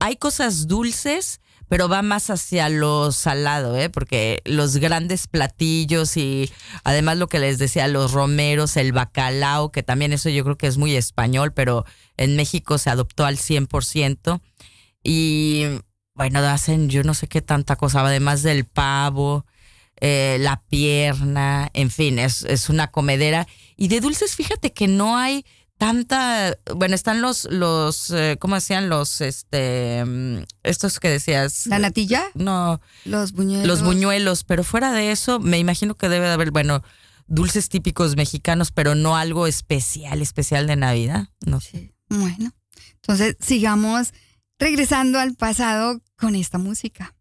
hay 0.00 0.16
cosas 0.16 0.66
dulces, 0.66 1.40
pero 1.68 1.88
va 1.88 2.02
más 2.02 2.28
hacia 2.30 2.68
lo 2.68 3.12
salado, 3.12 3.76
¿eh? 3.76 3.88
Porque 3.88 4.42
los 4.44 4.78
grandes 4.78 5.28
platillos 5.28 6.16
y 6.16 6.50
además 6.82 7.18
lo 7.18 7.28
que 7.28 7.38
les 7.38 7.58
decía, 7.58 7.86
los 7.88 8.12
romeros, 8.12 8.76
el 8.76 8.92
bacalao, 8.92 9.70
que 9.70 9.82
también 9.82 10.12
eso 10.12 10.28
yo 10.28 10.44
creo 10.44 10.58
que 10.58 10.66
es 10.66 10.76
muy 10.76 10.96
español, 10.96 11.52
pero 11.52 11.84
en 12.16 12.34
México 12.36 12.78
se 12.78 12.90
adoptó 12.90 13.24
al 13.24 13.36
100%. 13.36 14.40
Y 15.04 15.66
bueno, 16.14 16.40
hacen 16.40 16.88
yo 16.88 17.04
no 17.04 17.14
sé 17.14 17.28
qué 17.28 17.42
tanta 17.42 17.76
cosa, 17.76 18.04
además 18.04 18.42
del 18.42 18.64
pavo, 18.64 19.46
eh, 20.04 20.36
la 20.40 20.60
pierna, 20.68 21.70
en 21.74 21.88
fin, 21.88 22.18
es, 22.18 22.42
es 22.42 22.68
una 22.68 22.88
comedera. 22.90 23.46
Y 23.76 23.86
de 23.86 24.00
dulces, 24.00 24.34
fíjate 24.34 24.72
que 24.72 24.88
no 24.88 25.16
hay 25.16 25.46
tanta, 25.78 26.58
bueno, 26.74 26.96
están 26.96 27.22
los, 27.22 27.44
los, 27.44 28.10
eh, 28.10 28.36
¿cómo 28.40 28.56
decían? 28.56 28.88
Los, 28.88 29.20
este, 29.20 30.04
mm, 30.04 30.38
estos 30.64 30.98
que 30.98 31.08
decías. 31.08 31.68
La 31.68 31.78
natilla, 31.78 32.24
No, 32.34 32.80
los 33.04 33.30
buñuelos. 33.30 33.68
los 33.68 33.82
buñuelos, 33.84 34.42
pero 34.42 34.64
fuera 34.64 34.90
de 34.90 35.12
eso, 35.12 35.38
me 35.38 35.60
imagino 35.60 35.94
que 35.94 36.08
debe 36.08 36.26
de 36.26 36.32
haber, 36.32 36.50
bueno, 36.50 36.82
dulces 37.28 37.68
típicos 37.68 38.16
mexicanos, 38.16 38.72
pero 38.72 38.96
no 38.96 39.16
algo 39.16 39.46
especial, 39.46 40.20
especial 40.20 40.66
de 40.66 40.74
Navidad. 40.74 41.28
No 41.46 41.60
sé. 41.60 41.70
Sí. 41.70 41.92
Bueno, 42.08 42.52
entonces 42.96 43.36
sigamos 43.38 44.12
regresando 44.58 45.20
al 45.20 45.36
pasado 45.36 46.00
con 46.16 46.34
esta 46.34 46.58
música. 46.58 47.14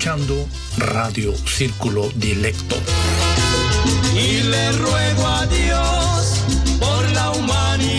Escuchando 0.00 0.48
Radio 0.78 1.34
Círculo 1.46 2.08
Dilecto. 2.14 2.74
Y 4.14 4.44
le 4.44 4.72
ruego 4.72 5.28
a 5.28 5.46
Dios 5.46 6.40
por 6.80 7.10
la 7.10 7.32
humanidad, 7.32 7.89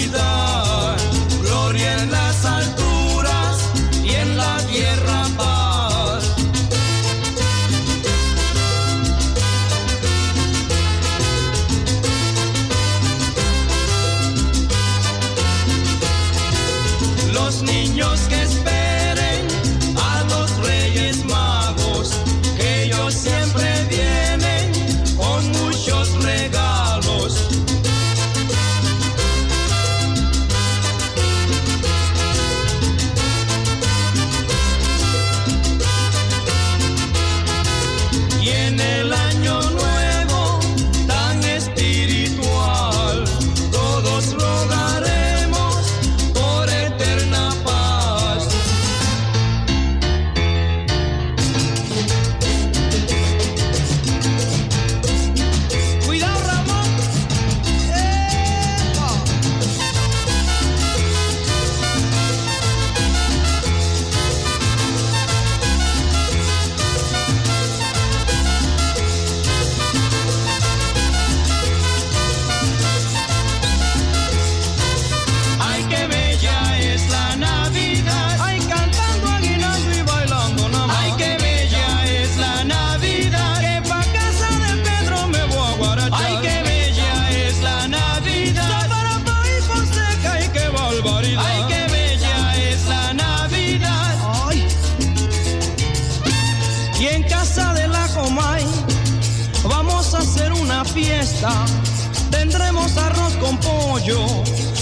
Tendremos 102.30 102.96
arroz 102.98 103.34
con 103.38 103.58
pollo. 103.58 104.28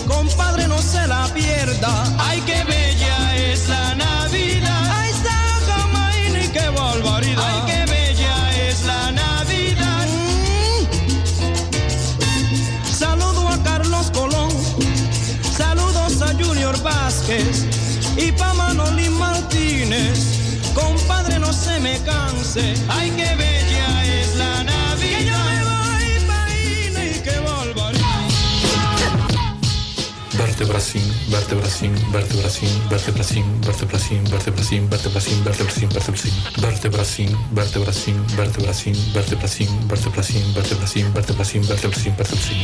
Compadre, 0.07 0.67
no 0.67 0.81
se 0.81 1.07
la 1.07 1.25
pierda. 1.33 2.03
Ay, 2.19 2.41
qué 2.41 2.65
bella 2.65 3.35
es 3.37 3.69
la 3.69 3.95
Navidad. 3.95 4.91
Ay, 4.91 5.13
Sacamaina 5.23 6.43
y 6.43 6.49
qué 6.49 6.67
barbaridad. 6.69 7.43
Ay, 7.47 7.61
qué 7.65 7.85
bella 7.89 8.67
es 8.67 8.83
la 8.85 9.09
Navidad. 9.11 10.05
Mm. 10.05 10.85
Saludo 12.93 13.47
a 13.47 13.63
Carlos 13.63 14.11
Colón. 14.11 14.51
Saludos 15.57 16.21
a 16.21 16.33
Junior 16.43 16.77
Vázquez 16.83 17.67
y 18.17 18.33
pa' 18.33 18.53
Manolín 18.53 19.13
Martínez. 19.17 20.19
Compadre, 20.75 21.39
no 21.39 21.53
se 21.53 21.79
me 21.79 21.99
canse. 21.99 22.75
Vertebracín, 31.29 31.93
vertebracín, 32.11 32.89
vertebracín, 32.89 33.45
vertebracín, 33.61 34.23
vertebracín, 34.29 34.89
vertebracín, 34.89 35.39
vertebracín, 35.39 35.89
vertebracín, 35.93 36.29
vertebracín, 36.65 37.35
vertebracín, 37.55 38.15
vertebracín, 38.35 38.95
vertebracín, 39.13 39.67
vertebracín, 39.87 40.53
vertebracín, 40.55 41.13
vertebracín, 41.13 41.67
vertebracín, 41.67 42.15
vertebracín. 42.17 42.63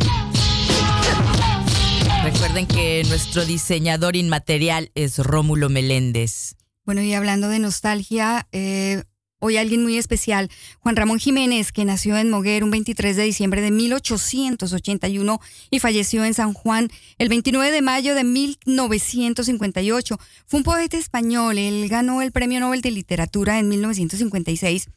Recuerden 2.23 2.65
que 2.65 3.03
nuestro 3.07 3.45
diseñador 3.45 4.15
inmaterial 4.15 4.91
es 4.95 5.19
Rómulo 5.19 5.69
Meléndez. 5.69 6.55
Bueno, 6.85 7.01
y 7.01 7.13
hablando 7.13 7.49
de 7.49 7.59
nostalgia, 7.59 8.47
eh, 8.51 9.03
hoy 9.39 9.57
alguien 9.57 9.83
muy 9.83 9.97
especial, 9.97 10.49
Juan 10.79 10.95
Ramón 10.95 11.19
Jiménez, 11.19 11.71
que 11.71 11.85
nació 11.85 12.17
en 12.17 12.29
Moguer 12.29 12.63
un 12.63 12.71
23 12.71 13.15
de 13.15 13.23
diciembre 13.23 13.61
de 13.61 13.71
1881 13.71 15.39
y 15.69 15.79
falleció 15.79 16.25
en 16.25 16.33
San 16.33 16.53
Juan 16.53 16.89
el 17.17 17.29
29 17.29 17.71
de 17.71 17.81
mayo 17.81 18.15
de 18.15 18.23
1958. 18.23 20.19
Fue 20.47 20.57
un 20.57 20.63
poeta 20.63 20.97
español, 20.97 21.57
él 21.57 21.87
ganó 21.89 22.21
el 22.21 22.31
Premio 22.31 22.59
Nobel 22.59 22.81
de 22.81 22.91
Literatura 22.91 23.59
en 23.59 23.67
1956 23.69 24.87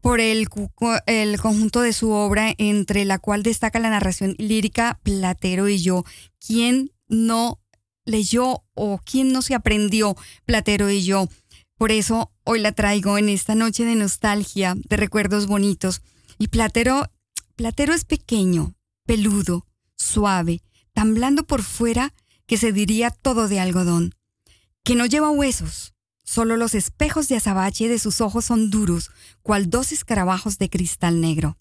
por 0.00 0.20
el, 0.20 0.48
el 1.06 1.40
conjunto 1.40 1.80
de 1.80 1.92
su 1.92 2.10
obra, 2.10 2.54
entre 2.58 3.04
la 3.04 3.18
cual 3.18 3.42
destaca 3.42 3.78
la 3.78 3.90
narración 3.90 4.34
lírica 4.38 5.00
Platero 5.02 5.68
y 5.68 5.82
yo. 5.82 6.04
¿Quién 6.44 6.92
no 7.08 7.60
leyó 8.04 8.64
o 8.74 9.00
quién 9.04 9.32
no 9.32 9.42
se 9.42 9.54
aprendió 9.54 10.16
Platero 10.44 10.90
y 10.90 11.02
yo? 11.02 11.28
Por 11.82 11.90
eso 11.90 12.30
hoy 12.44 12.60
la 12.60 12.70
traigo 12.70 13.18
en 13.18 13.28
esta 13.28 13.56
noche 13.56 13.84
de 13.84 13.96
nostalgia, 13.96 14.76
de 14.88 14.96
recuerdos 14.96 15.48
bonitos. 15.48 16.02
Y 16.38 16.46
Platero, 16.46 17.10
Platero 17.56 17.92
es 17.92 18.04
pequeño, 18.04 18.76
peludo, 19.04 19.66
suave, 19.96 20.62
tan 20.92 21.12
blando 21.12 21.42
por 21.42 21.64
fuera 21.64 22.14
que 22.46 22.56
se 22.56 22.70
diría 22.70 23.10
todo 23.10 23.48
de 23.48 23.58
algodón, 23.58 24.14
que 24.84 24.94
no 24.94 25.06
lleva 25.06 25.32
huesos, 25.32 25.92
solo 26.22 26.56
los 26.56 26.76
espejos 26.76 27.26
de 27.26 27.34
azabache 27.34 27.88
de 27.88 27.98
sus 27.98 28.20
ojos 28.20 28.44
son 28.44 28.70
duros, 28.70 29.10
cual 29.42 29.68
dos 29.68 29.90
escarabajos 29.90 30.58
de 30.58 30.70
cristal 30.70 31.20
negro. 31.20 31.58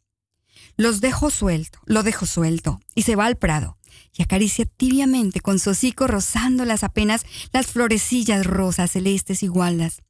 Los 0.77 1.01
dejo 1.01 1.31
suelto, 1.31 1.79
lo 1.85 2.03
dejo 2.03 2.27
suelto, 2.27 2.79
y 2.93 3.01
se 3.01 3.15
va 3.15 3.25
al 3.25 3.37
prado, 3.37 3.79
y 4.15 4.21
acaricia 4.21 4.65
tibiamente 4.65 5.39
con 5.39 5.57
su 5.57 5.71
hocico 5.71 6.05
rozándolas 6.05 6.83
apenas 6.83 7.25
las 7.51 7.65
florecillas 7.65 8.45
rosas, 8.45 8.91
celestes 8.91 9.41
y 9.41 9.47
gualdas. 9.47 10.03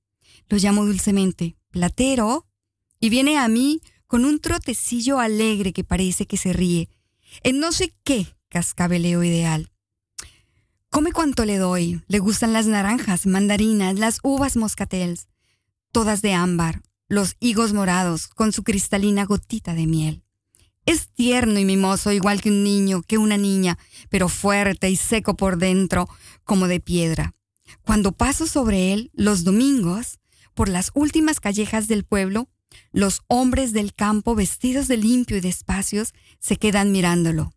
Lo 0.50 0.58
llamo 0.58 0.86
dulcemente, 0.86 1.56
Platero, 1.70 2.48
y 3.00 3.10
viene 3.10 3.38
a 3.38 3.48
mí 3.48 3.82
con 4.08 4.26
un 4.26 4.40
trotecillo 4.40 5.20
alegre 5.20 5.74
que 5.74 5.84
parece 5.84 6.26
que 6.26 6.38
se 6.38 6.54
ríe, 6.54 6.90
en 7.44 7.60
no 7.60 7.72
sé 7.72 7.94
qué 8.04 8.28
cascabeleo 8.50 9.24
ideal. 9.24 9.72
Come 10.90 11.14
cuanto 11.14 11.46
le 11.46 11.58
doy, 11.58 12.02
le 12.08 12.20
gustan 12.20 12.52
las 12.52 12.68
naranjas, 12.68 13.26
mandarinas, 13.26 13.98
las 13.98 14.20
uvas 14.24 14.58
moscatels, 14.58 15.30
todas 15.94 16.22
de 16.22 16.34
ámbar, 16.34 16.82
los 17.08 17.38
higos 17.40 17.74
morados 17.74 18.28
con 18.28 18.52
su 18.52 18.64
cristalina 18.64 19.26
gotita 19.26 19.74
de 19.74 19.88
miel. 19.88 20.24
Es 20.86 21.10
tierno 21.10 21.60
y 21.60 21.66
mimoso 21.66 22.12
igual 22.12 22.42
que 22.42 22.50
un 22.50 22.64
niño, 22.64 23.04
que 23.04 23.18
una 23.18 23.38
niña, 23.38 23.78
pero 24.10 24.30
fuerte 24.30 24.90
y 24.90 24.96
seco 24.96 25.36
por 25.36 25.58
dentro, 25.58 26.10
como 26.44 26.68
de 26.68 26.80
piedra. 26.80 27.36
Cuando 27.84 28.12
paso 28.12 28.48
sobre 28.48 28.94
él 28.94 29.12
los 29.14 29.44
domingos, 29.44 30.20
por 30.54 30.70
las 30.70 30.92
últimas 30.94 31.40
callejas 31.40 31.88
del 31.88 32.04
pueblo, 32.04 32.50
los 32.92 33.22
hombres 33.28 33.74
del 33.74 33.94
campo 33.94 34.36
vestidos 34.36 34.88
de 34.88 34.98
limpio 34.98 35.38
y 35.38 35.42
de 35.42 35.50
espacios 35.50 36.14
se 36.40 36.58
quedan 36.58 36.92
mirándolo. 36.92 37.54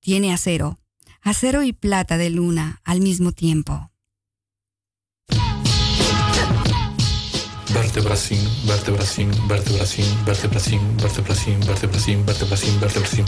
Tiene 0.00 0.32
acero, 0.32 0.78
acero 1.20 1.62
y 1.62 1.72
plata 1.72 2.16
de 2.18 2.30
luna 2.30 2.80
al 2.84 3.00
mismo 3.00 3.32
tiempo. 3.32 3.90
Vertebracín, 7.74 8.38
vertebracín, 8.66 9.30
vertebracín, 9.48 10.24
vertebracín, 10.24 10.80
vertebracín, 10.96 11.60
vertebracín, 11.66 12.24
vertebracín, 12.24 12.78
vertebracín, 12.80 13.24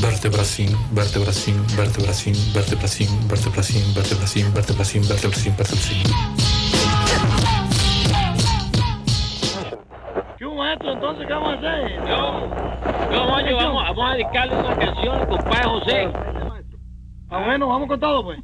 vertebracín, 0.00 0.66
vertebracín, 0.96 1.56
vertebracín, 1.76 2.34
vertebracín, 2.52 2.52
vertebracín, 2.52 3.08
vertebracín, 3.28 3.94
vertebracín, 3.94 4.52
vertebracín, 4.54 5.02
vertebracín, 5.08 5.56
vertebracín. 5.56 6.02
¿Qué 7.10 7.16
hubo, 7.16 7.59
maestro? 10.60 10.92
Entonces, 10.92 11.26
¿qué 11.26 11.32
vamos 11.32 11.54
a 11.54 11.56
hacer? 11.56 12.04
Yo, 12.06 13.12
yo, 13.12 13.26
Mayo, 13.26 13.56
vamos, 13.56 13.82
vamos 13.82 14.10
a 14.10 14.12
dedicarle 14.12 14.56
una 14.56 14.78
canción 14.78 15.16
al 15.16 15.28
compadre 15.28 15.64
José. 15.64 16.08
Ah, 17.30 17.44
bueno, 17.46 17.68
vamos 17.68 17.88
con 17.88 18.00
todo, 18.00 18.24
pues. 18.24 18.38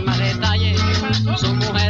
hay 0.00 0.06
más 0.06 0.18
detalles. 0.18 0.80
Su 1.36 1.54
mujer 1.54 1.89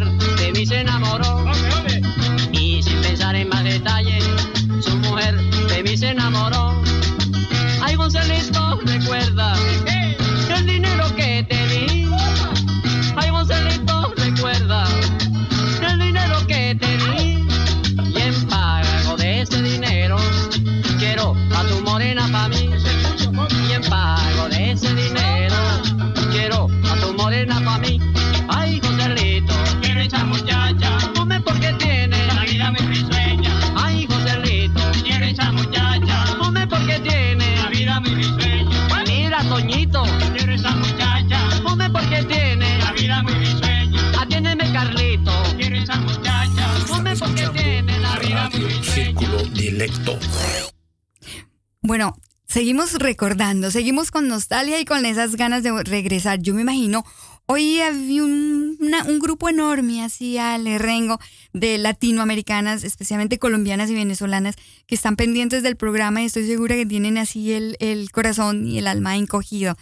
seguimos 52.60 52.92
recordando, 52.92 53.70
seguimos 53.70 54.10
con 54.10 54.28
nostalgia 54.28 54.78
y 54.78 54.84
con 54.84 55.06
esas 55.06 55.34
ganas 55.36 55.62
de 55.62 55.82
regresar. 55.82 56.40
Yo 56.42 56.52
me 56.52 56.60
imagino, 56.60 57.06
hoy 57.46 57.80
había 57.80 58.22
un, 58.22 58.76
una- 58.80 59.02
un 59.04 59.18
grupo 59.18 59.48
enorme, 59.48 60.04
así 60.04 60.36
al 60.36 60.66
rengo, 60.78 61.18
de 61.54 61.78
latinoamericanas, 61.78 62.84
especialmente 62.84 63.38
colombianas 63.38 63.88
y 63.88 63.94
venezolanas, 63.94 64.56
que 64.86 64.94
están 64.94 65.16
pendientes 65.16 65.62
del 65.62 65.76
programa 65.76 66.20
y 66.20 66.26
estoy 66.26 66.46
segura 66.46 66.74
que 66.74 66.84
tienen 66.84 67.16
así 67.16 67.50
el, 67.54 67.78
el 67.80 68.10
corazón 68.12 68.66
y 68.66 68.76
el 68.76 68.88
alma 68.88 69.16
encogido. 69.16 69.74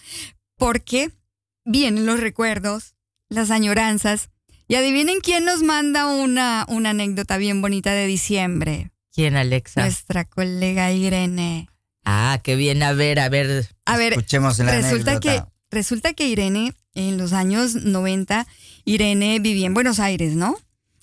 Porque 0.57 1.11
vienen 1.65 2.07
los 2.07 2.21
recuerdos, 2.21 2.95
las 3.29 3.51
añoranzas. 3.51 4.31
Y 4.69 4.77
adivinen 4.77 5.19
quién 5.21 5.45
nos 5.47 5.65
manda 5.65 6.07
una, 6.07 6.65
una 6.69 6.91
anécdota 6.91 7.39
bien 7.39 7.61
bonita 7.61 7.91
de 7.91 8.07
diciembre. 8.07 8.93
¿Quién, 9.13 9.35
Alexa? 9.35 9.81
Nuestra 9.81 10.25
colega 10.27 10.93
Irene. 10.93 11.69
Ah, 12.11 12.41
qué 12.43 12.57
bien. 12.57 12.83
A 12.83 12.95
ver, 12.95 13.21
a 13.21 13.29
ver. 13.29 13.69
A 13.85 13.99
ver, 13.99 14.15
Escuchemos 14.15 14.59
la 14.61 14.81
resulta 14.81 15.21
que, 15.21 15.43
resulta 15.71 16.15
que 16.15 16.27
Irene, 16.27 16.73
en 16.95 17.19
los 17.19 17.35
años 17.35 17.75
90, 17.75 18.47
Irene 18.87 19.39
vivía 19.41 19.67
en 19.67 19.75
Buenos 19.75 20.01
Aires, 20.01 20.35
¿no? 20.35 20.57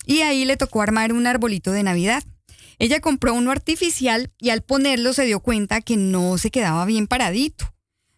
Y 0.04 0.22
ahí 0.22 0.44
le 0.44 0.56
tocó 0.56 0.82
armar 0.82 1.12
un 1.12 1.28
arbolito 1.28 1.70
de 1.70 1.84
Navidad. 1.84 2.24
Ella 2.80 2.98
compró 2.98 3.34
uno 3.34 3.52
artificial 3.52 4.32
y 4.40 4.50
al 4.50 4.62
ponerlo 4.62 5.12
se 5.12 5.24
dio 5.26 5.38
cuenta 5.38 5.80
que 5.80 5.96
no 5.96 6.38
se 6.38 6.50
quedaba 6.50 6.84
bien 6.86 7.06
paradito. 7.06 7.72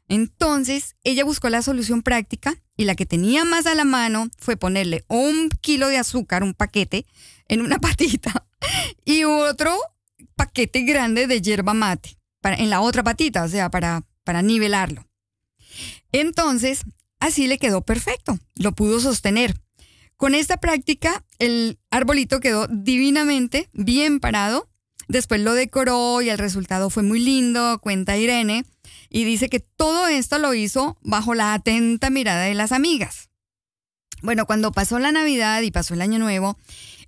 Entonces, 0.09 0.97
ella 1.05 1.25
buscó 1.25 1.51
la 1.51 1.61
solución 1.61 2.01
práctica 2.01 2.57
y 2.75 2.87
la 2.87 2.95
que 2.95 3.05
tenía 3.05 3.45
más 3.45 3.67
a 3.67 3.75
la 3.75 3.85
mano 3.85 4.31
fue 4.39 4.57
ponerle 4.57 5.05
un 5.09 5.51
kilo 5.61 5.89
de 5.89 5.99
azúcar, 5.99 6.43
un 6.43 6.55
paquete, 6.55 7.05
en 7.49 7.61
una 7.61 7.79
patita 7.81 8.47
y 9.05 9.25
otro 9.25 9.79
paquete 10.37 10.85
grande 10.85 11.27
de 11.27 11.43
yerba 11.43 11.75
mate 11.75 12.18
en 12.55 12.71
la 12.71 12.81
otra 12.81 13.03
patita, 13.03 13.45
o 13.45 13.49
sea, 13.49 13.71
para, 13.71 14.05
para 14.25 14.43
nivelarlo. 14.43 15.07
Entonces, 16.13 16.83
así 17.21 17.47
le 17.47 17.59
quedó 17.59 17.83
perfecto, 17.83 18.39
lo 18.57 18.73
pudo 18.73 19.01
sostener. 19.01 19.55
Con 20.17 20.35
esta 20.35 20.57
práctica, 20.57 21.25
el 21.39 21.79
arbolito 21.91 22.41
quedó 22.41 22.67
divinamente 22.67 23.69
bien 23.73 24.19
parado. 24.19 24.69
Después 25.07 25.41
lo 25.41 25.55
decoró 25.55 26.21
y 26.21 26.29
el 26.29 26.39
resultado 26.39 26.91
fue 26.91 27.03
muy 27.03 27.21
lindo, 27.21 27.79
cuenta 27.81 28.17
Irene, 28.17 28.65
y 29.09 29.25
dice 29.25 29.49
que 29.49 29.61
todo 29.61 30.09
esto 30.09 30.39
lo 30.39 30.55
hizo 30.55 30.99
bajo 31.03 31.35
la 31.35 31.55
atenta 31.55 32.11
mirada 32.11 32.45
de 32.45 32.55
las 32.55 32.73
amigas. 32.73 33.31
Bueno, 34.21 34.45
cuando 34.47 34.73
pasó 34.73 34.99
la 34.99 35.13
Navidad 35.13 35.63
y 35.63 35.71
pasó 35.71 35.95
el 35.95 36.03
Año 36.03 36.19
Nuevo, 36.19 36.59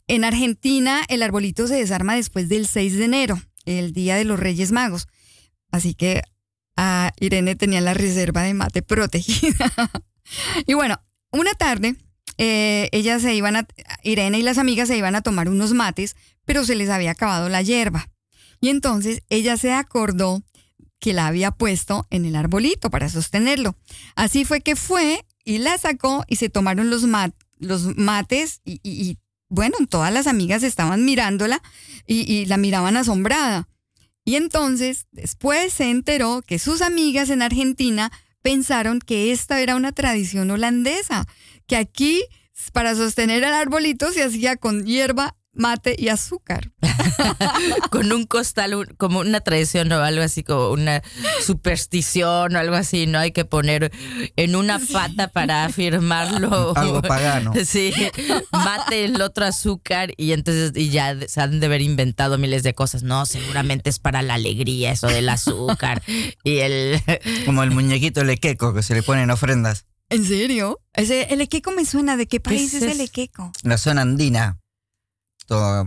en 0.06 0.24
Argentina 0.24 1.02
el 1.08 1.22
arbolito 1.22 1.66
se 1.66 1.74
desarma 1.74 2.14
después 2.14 2.48
del 2.48 2.66
6 2.66 2.96
de 2.96 3.04
enero, 3.04 3.42
el 3.64 3.92
Día 3.92 4.16
de 4.16 4.24
los 4.24 4.38
Reyes 4.38 4.72
Magos. 4.72 5.08
Así 5.70 5.94
que 5.94 6.22
Irene 7.20 7.56
tenía 7.56 7.80
la 7.80 7.94
reserva 7.94 8.42
de 8.42 8.54
mate 8.54 8.82
protegida. 8.82 9.72
y 10.66 10.74
bueno, 10.74 11.00
una 11.30 11.52
tarde, 11.54 11.96
eh, 12.38 12.88
ellas 12.92 13.22
se 13.22 13.34
iban 13.34 13.56
a, 13.56 13.66
Irene 14.02 14.38
y 14.38 14.42
las 14.42 14.58
amigas 14.58 14.88
se 14.88 14.96
iban 14.96 15.14
a 15.14 15.22
tomar 15.22 15.48
unos 15.48 15.72
mates, 15.74 16.16
pero 16.44 16.64
se 16.64 16.74
les 16.74 16.88
había 16.88 17.12
acabado 17.12 17.48
la 17.48 17.62
hierba. 17.62 18.08
Y 18.60 18.68
entonces 18.68 19.22
ella 19.28 19.56
se 19.56 19.72
acordó 19.72 20.42
que 20.98 21.12
la 21.12 21.26
había 21.26 21.50
puesto 21.50 22.06
en 22.10 22.24
el 22.24 22.36
arbolito 22.36 22.90
para 22.90 23.08
sostenerlo. 23.08 23.74
Así 24.16 24.44
fue 24.44 24.60
que 24.60 24.76
fue 24.76 25.24
y 25.44 25.58
la 25.58 25.78
sacó 25.78 26.24
y 26.28 26.36
se 26.36 26.50
tomaron 26.50 26.90
los, 26.90 27.06
los 27.58 27.96
mates 27.96 28.60
y, 28.64 29.18
bueno, 29.48 29.76
todas 29.88 30.12
las 30.12 30.26
amigas 30.26 30.62
estaban 30.62 31.04
mirándola 31.04 31.62
y 32.06 32.44
la 32.46 32.58
miraban 32.58 32.96
asombrada. 32.96 33.66
Y 34.24 34.36
entonces 34.36 35.06
después 35.12 35.72
se 35.72 35.90
enteró 35.90 36.42
que 36.46 36.58
sus 36.58 36.82
amigas 36.82 37.30
en 37.30 37.42
Argentina 37.42 38.12
pensaron 38.42 39.00
que 39.00 39.32
esta 39.32 39.60
era 39.60 39.76
una 39.76 39.92
tradición 39.92 40.50
holandesa, 40.50 41.26
que 41.66 41.76
aquí 41.76 42.24
para 42.72 42.94
sostener 42.94 43.42
el 43.42 43.54
arbolito 43.54 44.12
se 44.12 44.22
hacía 44.22 44.56
con 44.56 44.84
hierba, 44.84 45.36
mate 45.52 45.94
y 45.98 46.08
azúcar. 46.08 46.70
Con 47.90 48.12
un 48.12 48.24
costal, 48.26 48.74
un- 48.74 48.86
como 48.96 49.20
una 49.20 49.40
tradición 49.40 49.90
o 49.92 50.00
algo 50.02 50.22
así, 50.22 50.42
como 50.42 50.70
una 50.70 51.02
superstición 51.44 52.54
o 52.54 52.58
algo 52.58 52.74
así, 52.76 53.06
¿no? 53.06 53.18
Hay 53.18 53.32
que 53.32 53.44
poner 53.44 53.90
en 54.36 54.56
una 54.56 54.78
pata 54.78 55.28
para 55.28 55.64
afirmarlo. 55.64 56.76
Algo 56.76 57.02
pagano. 57.02 57.52
Sí, 57.64 57.92
mate 58.52 59.04
el 59.04 59.20
otro 59.22 59.44
azúcar 59.44 60.12
y 60.16 60.32
entonces 60.32 60.72
y 60.74 60.90
ya 60.90 61.16
se 61.28 61.40
han 61.40 61.60
de 61.60 61.66
haber 61.66 61.82
inventado 61.82 62.38
miles 62.38 62.62
de 62.62 62.74
cosas. 62.74 63.02
No, 63.02 63.26
seguramente 63.26 63.90
es 63.90 63.98
para 63.98 64.22
la 64.22 64.34
alegría 64.34 64.92
eso 64.92 65.08
del 65.08 65.28
azúcar 65.28 66.02
y 66.44 66.58
el... 66.58 67.00
Como 67.44 67.62
el 67.62 67.70
muñequito 67.70 68.24
lequeco 68.24 68.72
que 68.74 68.82
se 68.82 68.94
le 68.94 69.02
ponen 69.02 69.30
ofrendas. 69.30 69.84
¿En 70.08 70.24
serio? 70.24 70.80
Ese, 70.94 71.32
el 71.32 71.40
equeco 71.40 71.70
me 71.70 71.84
suena. 71.84 72.16
¿De 72.16 72.26
qué 72.26 72.40
país 72.40 72.74
es, 72.74 72.82
es 72.82 72.92
el 72.94 73.00
equeco? 73.00 73.52
La 73.62 73.78
zona 73.78 74.02
andina. 74.02 74.58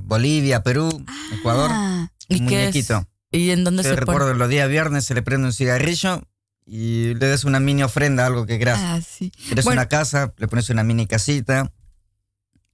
Bolivia, 0.03 0.63
Perú, 0.63 0.89
Ecuador. 1.31 1.69
Ah, 1.71 2.11
¿Y 2.27 2.41
un 2.41 2.47
qué 2.47 2.55
es? 2.55 2.61
muñequito. 2.73 3.07
¿Y 3.31 3.49
en 3.51 3.63
dónde 3.63 3.83
Yo 3.83 3.89
se 3.89 3.95
pone? 3.95 4.05
recuerdo 4.05 4.33
los 4.33 4.49
días 4.49 4.69
viernes 4.69 5.05
se 5.05 5.13
le 5.15 5.21
prende 5.21 5.47
un 5.47 5.53
cigarrillo 5.53 6.21
y 6.65 7.13
le 7.15 7.27
das 7.27 7.43
una 7.45 7.59
mini 7.59 7.83
ofrenda, 7.83 8.25
algo 8.25 8.45
que 8.45 8.57
quieras. 8.57 8.79
ah, 8.81 8.99
sí. 9.01 9.31
Quieres 9.47 9.65
Bueno. 9.65 9.81
una 9.81 9.89
casa, 9.89 10.33
le 10.37 10.47
pones 10.47 10.69
una 10.69 10.83
mini 10.83 11.07
casita. 11.07 11.71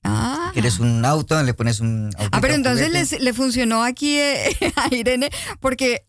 Ah. 0.04 0.50
Quieres 0.54 0.80
un 0.80 1.04
auto, 1.06 1.42
le 1.44 1.54
pones 1.54 1.80
un 1.80 2.06
autito 2.16 2.30
Ah, 2.32 2.40
pero 2.42 2.54
entonces 2.54 2.92
les- 2.92 3.20
le 3.20 3.34
funcionó 3.34 3.84
aquí 3.84 4.18
eh, 4.18 4.56
a 4.76 4.94
Irene 4.94 5.30
porque 5.60 6.06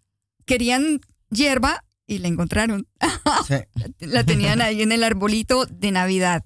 querían 0.46 1.00
hierba 1.30 1.84
y 2.06 2.18
la 2.18 2.28
encontraron. 2.28 2.86
Sí. 3.46 3.54
La 4.00 4.24
tenían 4.24 4.60
ahí 4.60 4.82
en 4.82 4.92
el 4.92 5.02
arbolito 5.04 5.64
de 5.66 5.90
Navidad. 5.92 6.44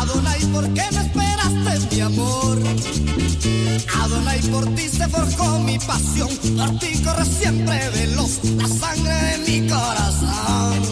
Adonai, 0.00 0.40
¿por 0.52 0.64
qué 0.74 0.82
no 0.92 1.00
esperaste 1.00 1.94
mi 1.94 2.00
amor? 2.00 2.58
Adonai, 4.02 4.40
por 4.50 4.74
ti 4.74 4.88
se 4.88 5.08
forjó 5.08 5.58
mi 5.60 5.78
pasión, 5.78 6.28
por 6.56 6.78
ti 6.78 7.02
corre 7.02 7.24
siempre 7.24 7.90
veloz 7.90 8.44
la 8.44 8.68
sangre 8.68 9.14
de 9.14 9.38
mi 9.60 9.68
corazón. 9.68 10.82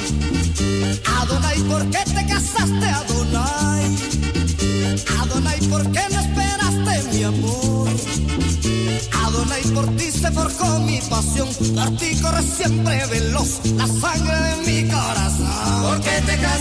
Adonai, 1.21 1.59
¿por 1.62 1.91
qué 1.91 2.05
te 2.05 2.27
casaste, 2.27 2.87
Adonai? 2.87 3.97
Adonai, 5.21 5.61
¿por 5.69 5.83
qué 5.93 6.03
no 6.12 6.21
esperaste 6.21 7.11
mi 7.12 7.23
amor? 7.25 7.88
Adonai, 9.25 9.62
por 9.75 9.97
ti 9.97 10.11
se 10.11 10.31
forjó 10.31 10.79
mi 10.81 11.01
pasión. 11.01 11.49
Por 11.75 11.97
ti 11.97 12.17
corre 12.21 12.43
siempre 12.43 13.07
veloz 13.07 13.61
la 13.77 13.87
sangre 13.87 14.35
de 14.35 14.52
mi 14.52 14.52
corazón. 14.52 14.52
¿Por 14.52 14.52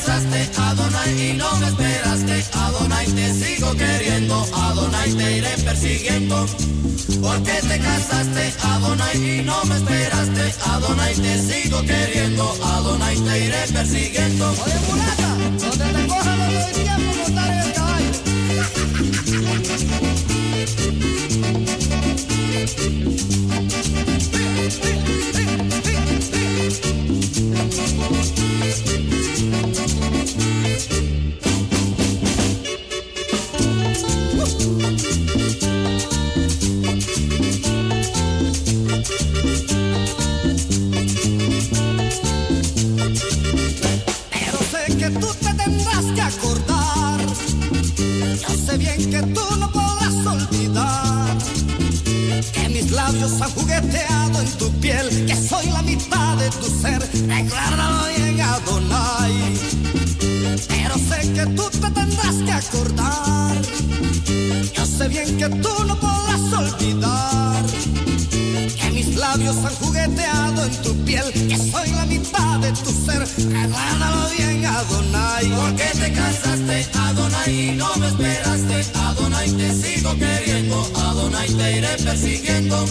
qué 0.02 0.12
te 0.12 0.42
casaste, 0.42 0.62
Adonai, 0.62 1.30
y 1.30 1.34
no 1.34 1.56
me 1.58 1.68
esperaste? 1.68 2.44
Adonai, 2.54 3.06
te 3.08 3.34
sigo 3.34 3.72
queriendo, 3.74 4.46
Adonai, 4.54 5.14
te 5.14 5.38
iré 5.38 5.58
persiguiendo. 5.64 6.46
¿Por 7.22 7.44
qué 7.44 7.54
te 7.68 7.80
casaste, 7.80 8.54
Adonai, 8.64 9.40
y 9.40 9.44
no 9.44 9.64
me 9.66 9.76
esperaste? 9.76 10.54
Adonai, 10.66 11.14
te 11.16 11.40
sigo 11.40 11.82
queriendo, 11.82 12.54
Adonai, 12.64 13.16
te 13.16 13.46
iré 13.46 13.68
persiguiendo. 13.74 14.50
Oye, 14.50 14.80
mulata, 14.88 15.38
donde 15.60 16.02
te 16.02 16.08
coja 16.08 16.31
¿Por 75.12 75.76
qué 75.76 75.90
te 76.00 76.12
casaste, 76.14 76.88
Adonai, 76.98 77.76
no 77.76 77.96
me 77.96 78.08
esperaste? 78.08 78.86
Adonai, 78.98 79.52
te 79.52 79.74
sigo 79.74 80.16
queriendo, 80.16 80.90
Adonai, 80.96 81.48
te 81.50 81.78
iré 81.78 81.98
persiguiendo. 82.04 82.86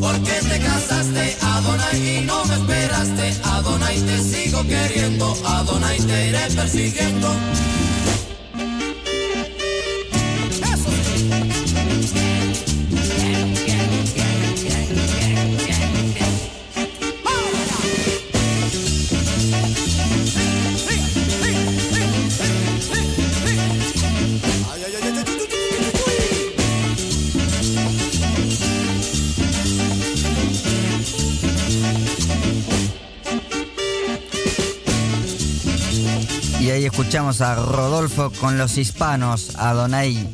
¿Por 0.00 0.22
qué 0.22 0.38
te 0.48 0.58
casaste, 0.60 1.36
Adonai, 1.42 2.18
y 2.18 2.20
no 2.24 2.44
me 2.44 2.54
esperaste? 2.54 3.34
Adonai, 3.44 4.00
te 4.00 4.22
sigo 4.22 4.62
queriendo, 4.62 5.36
Adonai, 5.44 5.98
te 5.98 6.28
iré 6.28 6.46
persiguiendo. 6.54 7.34
Escuchamos 37.00 37.40
a 37.40 37.54
Rodolfo 37.54 38.30
con 38.40 38.58
los 38.58 38.76
hispanos, 38.76 39.56
Adonai. 39.56 40.28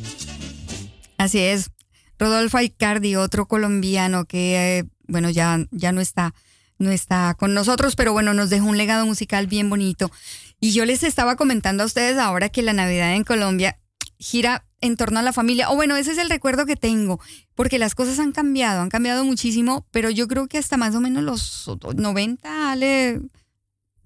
Así 1.17 1.39
es. 1.39 1.71
Rodolfo 2.19 2.57
Aicardi, 2.57 3.15
otro 3.15 3.47
colombiano 3.47 4.25
que, 4.25 4.79
eh, 4.79 4.83
bueno, 5.07 5.29
ya, 5.29 5.65
ya 5.71 5.93
no 5.93 6.01
está, 6.01 6.33
no 6.77 6.91
está 6.91 7.35
con 7.39 7.53
nosotros, 7.53 7.95
pero 7.95 8.11
bueno, 8.11 8.33
nos 8.33 8.49
dejó 8.49 8.65
un 8.65 8.77
legado 8.77 9.05
musical 9.05 9.47
bien 9.47 9.69
bonito. 9.69 10.11
Y 10.59 10.73
yo 10.73 10.83
les 10.83 11.03
estaba 11.03 11.37
comentando 11.37 11.83
a 11.83 11.85
ustedes 11.85 12.17
ahora 12.17 12.49
que 12.49 12.61
la 12.63 12.73
Navidad 12.73 13.15
en 13.15 13.23
Colombia 13.23 13.79
gira 14.19 14.65
en 14.81 14.97
torno 14.97 15.19
a 15.19 15.23
la 15.23 15.31
familia. 15.31 15.69
O 15.69 15.75
bueno, 15.75 15.95
ese 15.95 16.11
es 16.11 16.17
el 16.17 16.29
recuerdo 16.29 16.65
que 16.65 16.75
tengo, 16.75 17.21
porque 17.55 17.79
las 17.79 17.95
cosas 17.95 18.19
han 18.19 18.33
cambiado, 18.33 18.81
han 18.81 18.89
cambiado 18.89 19.23
muchísimo, 19.23 19.87
pero 19.91 20.09
yo 20.09 20.27
creo 20.27 20.47
que 20.47 20.57
hasta 20.57 20.75
más 20.75 20.93
o 20.95 20.99
menos 20.99 21.23
los 21.23 21.69
90 21.95 22.71
Ale, 22.71 23.21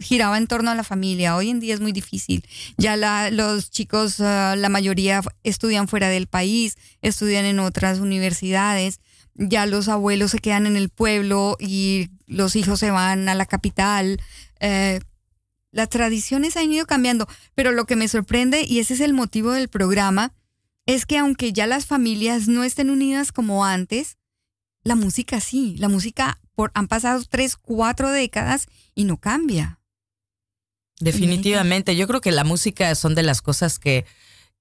giraba 0.02 0.38
en 0.38 0.48
torno 0.48 0.72
a 0.72 0.76
la 0.76 0.84
familia. 0.84 1.36
Hoy 1.36 1.50
en 1.50 1.60
día 1.60 1.74
es 1.74 1.80
muy 1.82 1.92
difícil. 1.92 2.44
Ya 2.78 2.96
la- 2.96 3.32
los 3.32 3.72
chicos, 3.72 4.20
ah, 4.20 4.56
la 4.58 4.70
mayoría 4.70 5.22
estudian 5.44 5.88
fuera 5.88 6.10
del 6.10 6.28
país, 6.28 6.78
estudian 7.02 7.46
en 7.46 7.60
otras 7.60 8.00
universidades. 8.00 9.00
Ya 9.36 9.66
los 9.66 9.88
abuelos 9.88 10.32
se 10.32 10.40
quedan 10.40 10.66
en 10.68 10.76
el 10.76 10.90
pueblo 10.90 11.56
y 11.60 12.10
los 12.28 12.56
hijos 12.56 12.80
se 12.80 12.92
van 12.92 13.30
a 13.30 13.36
la 13.36 13.46
capital. 13.46 14.20
Eh, 14.60 15.00
las 15.72 15.90
tradiciones 15.90 16.58
han 16.58 16.72
ido 16.72 16.86
cambiando, 16.86 17.28
pero 17.56 17.72
lo 17.72 17.86
que 17.86 17.96
me 17.96 18.08
sorprende, 18.10 18.64
y 18.68 18.80
ese 18.80 18.94
es 18.96 19.00
el 19.00 19.14
motivo 19.14 19.52
del 19.54 19.70
programa, 19.70 20.34
es 20.86 21.06
que 21.06 21.18
aunque 21.18 21.54
ya 21.54 21.66
las 21.66 21.86
familias 21.86 22.48
no 22.50 22.64
estén 22.64 22.90
unidas 22.90 23.32
como 23.32 23.64
antes, 23.64 24.18
la 24.84 24.96
música 24.96 25.40
sí, 25.40 25.76
la 25.78 25.88
música 25.88 26.40
por, 26.56 26.72
han 26.74 26.88
pasado 26.88 27.24
tres, 27.30 27.56
cuatro 27.56 28.10
décadas 28.12 28.68
y 28.96 29.06
no 29.06 29.18
cambia. 29.18 29.80
Definitivamente, 31.02 31.96
yo 31.96 32.08
creo 32.08 32.22
que 32.22 32.32
la 32.32 32.44
música 32.44 32.94
son 32.96 33.16
de 33.16 33.24
las 33.24 33.42
cosas 33.42 33.80
que, 33.80 34.06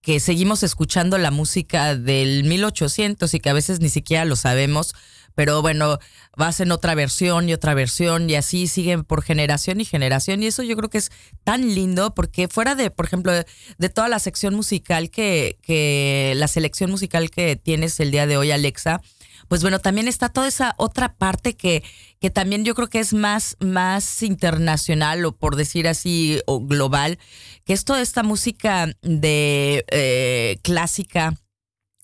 que 0.01 0.21
seguimos 0.21 0.63
escuchando 0.63 1.19
la 1.19 1.31
música 1.31 1.95
del 1.95 2.45
1800 2.45 3.33
y 3.35 3.41
que 3.41 3.51
a 3.51 3.55
veces 3.55 3.81
ni 3.81 3.91
siquiera 3.91 4.25
lo 4.25 4.37
sabemos, 4.37 4.95
pero 5.35 5.63
bueno, 5.63 5.99
vas 6.37 6.61
en 6.61 6.73
otra 6.73 6.95
versión 6.95 7.49
y 7.49 7.53
otra 7.53 7.75
versión 7.75 8.29
y 8.29 8.35
así 8.35 8.67
siguen 8.67 9.05
por 9.05 9.23
generación 9.23 9.81
y 9.81 9.85
generación. 9.85 10.43
Y 10.43 10.47
eso 10.47 10.63
yo 10.63 10.77
creo 10.77 10.91
que 10.91 10.99
es 10.99 11.11
tan 11.45 11.75
lindo 11.75 12.15
porque 12.15 12.49
fuera 12.49 12.75
de, 12.75 12.91
por 12.91 13.07
ejemplo, 13.07 13.33
de, 13.33 13.47
de 13.79 13.89
toda 13.89 14.09
la 14.09 14.19
sección 14.19 14.55
musical 14.55 15.11
que, 15.11 15.59
que 15.63 16.33
la 16.37 16.49
selección 16.49 16.91
musical 16.91 17.31
que 17.31 17.57
tienes 17.57 18.01
el 18.01 18.11
día 18.11 18.27
de 18.27 18.37
hoy, 18.37 18.51
Alexa, 18.51 19.01
pues 19.49 19.63
bueno, 19.63 19.81
también 19.81 20.07
está 20.07 20.29
toda 20.29 20.47
esa 20.47 20.75
otra 20.79 21.15
parte 21.15 21.57
que, 21.57 21.83
que 22.21 22.31
también 22.31 22.65
yo 22.65 22.75
creo 22.75 22.89
que 22.89 23.01
es 23.01 23.15
más, 23.15 23.57
más 23.61 24.23
internacional 24.23 25.25
o 25.25 25.33
por 25.33 25.57
decir 25.57 25.89
así, 25.89 26.41
o 26.47 26.61
global, 26.61 27.19
que 27.65 27.73
es 27.73 27.85
toda 27.85 28.03
esta 28.03 28.23
música 28.23 28.95
de 29.03 29.85
eh, 29.89 30.59
clásica 30.63 31.39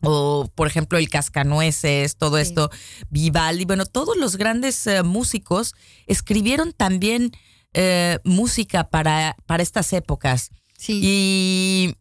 o 0.03 0.51
por 0.55 0.67
ejemplo 0.67 0.99
el 0.99 1.09
Cascanueces, 1.09 2.17
todo 2.17 2.39
esto, 2.39 2.71
Vivaldi, 3.11 3.65
bueno, 3.65 3.87
todos 3.87 4.17
los 4.17 4.37
grandes 4.37 4.87
eh, 4.87 5.03
músicos 5.03 5.75
escribieron 6.07 6.73
también 6.73 7.33
eh, 7.75 8.19
música 8.25 8.89
para, 8.89 9.37
para 9.47 9.63
estas 9.63 9.93
épocas. 9.93 10.51
Y, 10.89 11.95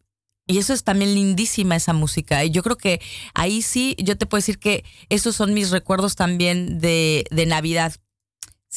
y 0.47 0.57
eso 0.59 0.73
es 0.73 0.83
también 0.83 1.15
lindísima 1.15 1.75
esa 1.75 1.93
música. 1.93 2.43
Y 2.45 2.51
yo 2.51 2.61
creo 2.63 2.77
que 2.77 3.01
ahí 3.33 3.61
sí, 3.61 3.95
yo 3.97 4.17
te 4.17 4.25
puedo 4.25 4.39
decir 4.39 4.59
que 4.59 4.83
esos 5.09 5.35
son 5.35 5.53
mis 5.53 5.71
recuerdos 5.71 6.15
también 6.15 6.79
de, 6.79 7.25
de 7.31 7.45
Navidad. 7.45 7.95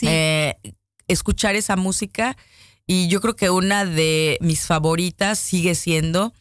Eh, 0.03 0.55
escuchar 1.09 1.57
esa 1.57 1.76
música. 1.76 2.36
Y 2.86 3.09
yo 3.09 3.20
creo 3.20 3.36
que 3.36 3.51
una 3.51 3.84
de 3.84 4.38
mis 4.40 4.66
favoritas 4.66 5.38
sigue 5.38 5.74
siendo 5.74 6.32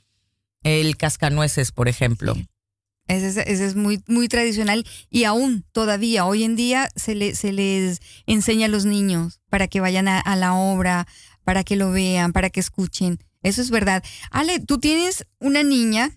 el 0.64 0.96
Cascanueces, 0.98 1.72
por 1.72 1.88
ejemplo. 1.88 2.36
Ese 3.08 3.28
es, 3.28 3.38
ese 3.38 3.66
es 3.66 3.76
muy, 3.76 4.04
muy 4.08 4.28
tradicional 4.28 4.86
y 5.10 5.24
aún 5.24 5.64
todavía, 5.72 6.26
hoy 6.26 6.44
en 6.44 6.58
día 6.58 6.90
se, 6.96 7.16
le, 7.16 7.36
se 7.36 7.54
les 7.54 8.02
enseña 8.26 8.66
a 8.66 8.70
los 8.70 8.84
niños 8.84 9.40
para 9.50 9.68
que 9.68 9.80
vayan 9.80 10.10
a, 10.10 10.20
a 10.20 10.36
la 10.36 10.54
obra, 10.56 11.08
para 11.46 11.64
que 11.64 11.78
lo 11.78 11.92
vean, 11.92 12.34
para 12.34 12.50
que 12.50 12.60
escuchen. 12.60 13.20
Eso 13.44 13.62
es 13.62 13.70
verdad. 13.70 14.04
Ale, 14.30 14.60
tú 14.60 14.80
tienes 14.80 15.26
una 15.40 15.64
niña. 15.64 16.12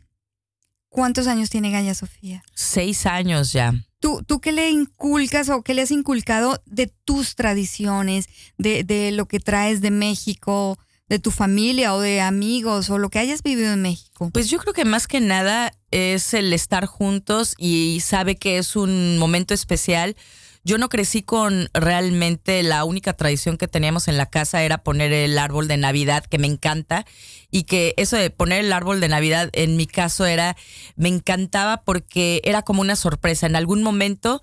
¿Cuántos 0.89 1.29
años 1.29 1.51
tiene 1.51 1.71
Gaya 1.71 1.95
Sofía? 1.95 2.43
Seis 2.55 3.07
años 3.07 3.53
ya. 3.53 3.73
¿Tú, 4.01 4.23
¿Tú 4.27 4.41
qué 4.41 4.53
le 4.53 4.71
inculcas 4.71 5.49
o 5.51 5.63
qué 5.63 5.75
le 5.75 5.83
has 5.83 5.91
inculcado 5.91 6.63
de 6.67 6.89
tus 7.05 7.35
tradiciones, 7.35 8.29
de, 8.59 8.83
de 8.83 9.13
lo 9.13 9.27
que 9.27 9.41
traes 9.41 9.81
de 9.83 9.91
México, 9.91 10.79
de 11.11 11.19
tu 11.19 11.31
familia 11.31 11.95
o 11.95 12.01
de 12.01 12.21
amigos 12.21 12.89
o 12.89 12.97
lo 12.97 13.11
que 13.11 13.19
hayas 13.19 13.43
vivido 13.43 13.73
en 13.73 13.83
México? 13.83 14.31
Pues 14.33 14.49
yo 14.49 14.59
creo 14.59 14.73
que 14.73 14.85
más 14.85 15.07
que 15.07 15.21
nada 15.21 15.73
es 15.91 16.33
el 16.35 16.53
estar 16.53 16.87
juntos 16.87 17.55
y 17.59 18.01
sabe 18.03 18.37
que 18.37 18.59
es 18.59 18.75
un 18.75 19.19
momento 19.19 19.53
especial. 19.53 20.17
Yo 20.63 20.77
no 20.79 20.89
crecí 20.89 21.23
con 21.23 21.69
realmente 21.73 22.63
la 22.63 22.85
única 22.85 23.15
tradición 23.15 23.57
que 23.57 23.69
teníamos 23.69 24.09
en 24.09 24.17
la 24.17 24.27
casa 24.27 24.63
era 24.63 24.79
poner 24.79 25.13
el 25.13 25.39
árbol 25.39 25.69
de 25.69 25.77
Navidad, 25.77 26.25
que 26.25 26.39
me 26.39 26.47
encanta, 26.47 27.07
y 27.51 27.65
que 27.65 27.95
eso 27.97 28.17
de 28.17 28.31
poner 28.31 28.61
el 28.65 28.73
árbol 28.73 29.01
de 29.01 29.09
Navidad 29.09 29.51
en 29.53 29.77
mi 29.77 29.87
caso 29.87 30.27
era, 30.27 30.57
me 30.97 31.09
encantaba 31.09 31.83
porque 31.83 32.41
era 32.45 32.63
como 32.63 32.83
una 32.83 32.97
sorpresa. 32.97 33.47
En 33.47 33.57
algún 33.57 33.83
momento 33.83 34.41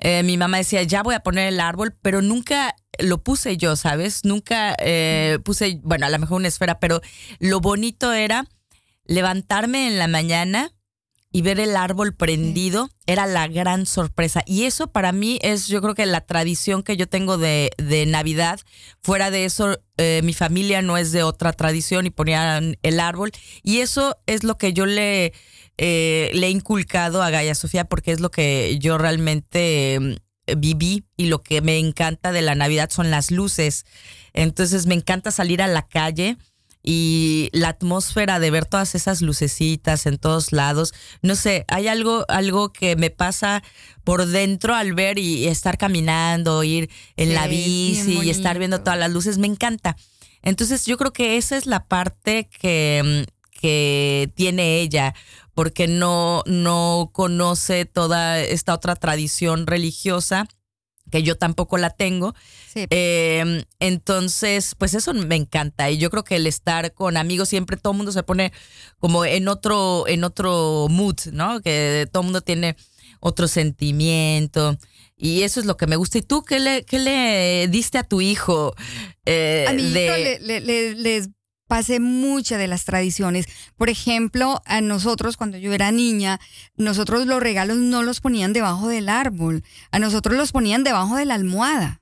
eh, 0.00 0.22
mi 0.22 0.36
mamá 0.36 0.58
decía, 0.58 0.82
ya 0.84 1.02
voy 1.02 1.14
a 1.14 1.20
poner 1.20 1.48
el 1.48 1.60
árbol, 1.60 1.94
pero 2.02 2.22
nunca 2.22 2.74
lo 2.98 3.22
puse 3.22 3.56
yo, 3.56 3.76
¿sabes? 3.76 4.24
Nunca 4.24 4.76
eh, 4.78 5.38
puse, 5.44 5.80
bueno, 5.82 6.06
a 6.06 6.10
lo 6.10 6.18
mejor 6.18 6.36
una 6.36 6.48
esfera, 6.48 6.78
pero 6.78 7.00
lo 7.40 7.60
bonito 7.60 8.12
era 8.12 8.46
levantarme 9.06 9.88
en 9.88 9.98
la 9.98 10.06
mañana 10.06 10.70
y 11.30 11.42
ver 11.42 11.60
el 11.60 11.76
árbol 11.76 12.14
prendido 12.14 12.88
era 13.06 13.26
la 13.26 13.48
gran 13.48 13.84
sorpresa. 13.86 14.42
Y 14.46 14.64
eso 14.64 14.90
para 14.90 15.12
mí 15.12 15.38
es, 15.42 15.66
yo 15.66 15.82
creo 15.82 15.94
que 15.94 16.06
la 16.06 16.22
tradición 16.22 16.82
que 16.82 16.96
yo 16.96 17.06
tengo 17.06 17.36
de, 17.36 17.70
de 17.76 18.06
Navidad. 18.06 18.60
Fuera 19.02 19.30
de 19.30 19.44
eso, 19.44 19.78
eh, 19.98 20.22
mi 20.24 20.32
familia 20.32 20.80
no 20.80 20.96
es 20.96 21.12
de 21.12 21.22
otra 21.22 21.52
tradición 21.52 22.06
y 22.06 22.10
ponían 22.10 22.78
el 22.82 23.00
árbol. 23.00 23.30
Y 23.62 23.78
eso 23.80 24.16
es 24.26 24.42
lo 24.42 24.56
que 24.56 24.72
yo 24.72 24.86
le, 24.86 25.34
eh, 25.76 26.30
le 26.32 26.46
he 26.46 26.50
inculcado 26.50 27.22
a 27.22 27.30
Gaia 27.30 27.54
Sofía 27.54 27.84
porque 27.84 28.12
es 28.12 28.20
lo 28.20 28.30
que 28.30 28.78
yo 28.80 28.96
realmente 28.96 29.98
mm, 30.00 30.58
viví 30.58 31.04
y 31.16 31.26
lo 31.26 31.42
que 31.42 31.60
me 31.60 31.78
encanta 31.78 32.32
de 32.32 32.42
la 32.42 32.54
Navidad 32.54 32.88
son 32.90 33.10
las 33.10 33.30
luces. 33.30 33.84
Entonces 34.32 34.86
me 34.86 34.94
encanta 34.94 35.30
salir 35.30 35.60
a 35.60 35.66
la 35.66 35.86
calle 35.86 36.38
y 36.90 37.50
la 37.52 37.68
atmósfera 37.68 38.40
de 38.40 38.50
ver 38.50 38.64
todas 38.64 38.94
esas 38.94 39.20
lucecitas 39.20 40.06
en 40.06 40.16
todos 40.16 40.52
lados. 40.52 40.94
No 41.20 41.36
sé, 41.36 41.66
hay 41.68 41.86
algo, 41.86 42.24
algo 42.28 42.72
que 42.72 42.96
me 42.96 43.10
pasa 43.10 43.62
por 44.04 44.24
dentro 44.24 44.74
al 44.74 44.94
ver 44.94 45.18
y, 45.18 45.48
estar 45.48 45.76
caminando, 45.76 46.64
ir 46.64 46.88
en 47.18 47.34
la 47.34 47.44
Sí, 47.44 47.50
bici 47.50 48.20
y 48.22 48.30
estar 48.30 48.58
viendo 48.58 48.80
todas 48.80 48.98
las 48.98 49.10
luces, 49.10 49.36
me 49.36 49.46
encanta. 49.46 49.98
Entonces 50.40 50.86
yo 50.86 50.96
creo 50.96 51.12
que 51.12 51.36
esa 51.36 51.58
es 51.58 51.66
la 51.66 51.84
parte 51.84 52.48
que, 52.58 53.26
que 53.50 54.32
tiene 54.34 54.80
ella, 54.80 55.14
porque 55.52 55.88
no, 55.88 56.42
no 56.46 57.10
conoce 57.12 57.84
toda 57.84 58.40
esta 58.40 58.72
otra 58.72 58.96
tradición 58.96 59.66
religiosa 59.66 60.48
que 61.10 61.22
yo 61.22 61.36
tampoco 61.36 61.76
la 61.76 61.90
tengo. 61.90 62.34
Sí. 62.72 62.86
Eh, 62.90 63.64
entonces, 63.80 64.74
pues 64.76 64.94
eso 64.94 65.14
me 65.14 65.36
encanta. 65.36 65.90
Y 65.90 65.98
yo 65.98 66.10
creo 66.10 66.24
que 66.24 66.36
el 66.36 66.46
estar 66.46 66.92
con 66.92 67.16
amigos 67.16 67.48
siempre 67.48 67.76
todo 67.76 67.92
el 67.92 67.96
mundo 67.96 68.12
se 68.12 68.22
pone 68.22 68.52
como 68.98 69.24
en 69.24 69.48
otro, 69.48 70.06
en 70.06 70.24
otro 70.24 70.86
mood, 70.90 71.16
¿no? 71.32 71.60
Que 71.60 72.06
todo 72.12 72.20
el 72.22 72.26
mundo 72.26 72.40
tiene 72.42 72.76
otro 73.20 73.48
sentimiento. 73.48 74.76
Y 75.16 75.42
eso 75.42 75.58
es 75.60 75.66
lo 75.66 75.76
que 75.76 75.86
me 75.86 75.96
gusta. 75.96 76.18
¿Y 76.18 76.22
tú 76.22 76.42
qué 76.42 76.60
le, 76.60 76.84
qué 76.84 76.98
le 76.98 77.68
diste 77.68 77.98
a 77.98 78.04
tu 78.04 78.20
hijo? 78.20 78.74
eh, 79.26 79.64
A 79.68 79.72
mi 79.72 79.82
hijo 79.82 79.92
de- 79.92 80.38
le- 80.40 80.40
le- 80.40 80.60
le- 80.60 80.94
les 80.94 81.28
pasé 81.66 82.00
muchas 82.00 82.58
de 82.58 82.66
las 82.68 82.84
tradiciones. 82.84 83.46
Por 83.76 83.90
ejemplo, 83.90 84.62
a 84.64 84.80
nosotros 84.80 85.36
cuando 85.36 85.58
yo 85.58 85.72
era 85.72 85.90
niña, 85.92 86.40
nosotros 86.76 87.26
los 87.26 87.40
regalos 87.42 87.76
no 87.78 88.02
los 88.02 88.20
ponían 88.20 88.52
debajo 88.52 88.88
del 88.88 89.08
árbol, 89.08 89.64
a 89.90 89.98
nosotros 89.98 90.36
los 90.36 90.52
ponían 90.52 90.82
debajo 90.84 91.16
de 91.16 91.26
la 91.26 91.34
almohada. 91.34 92.00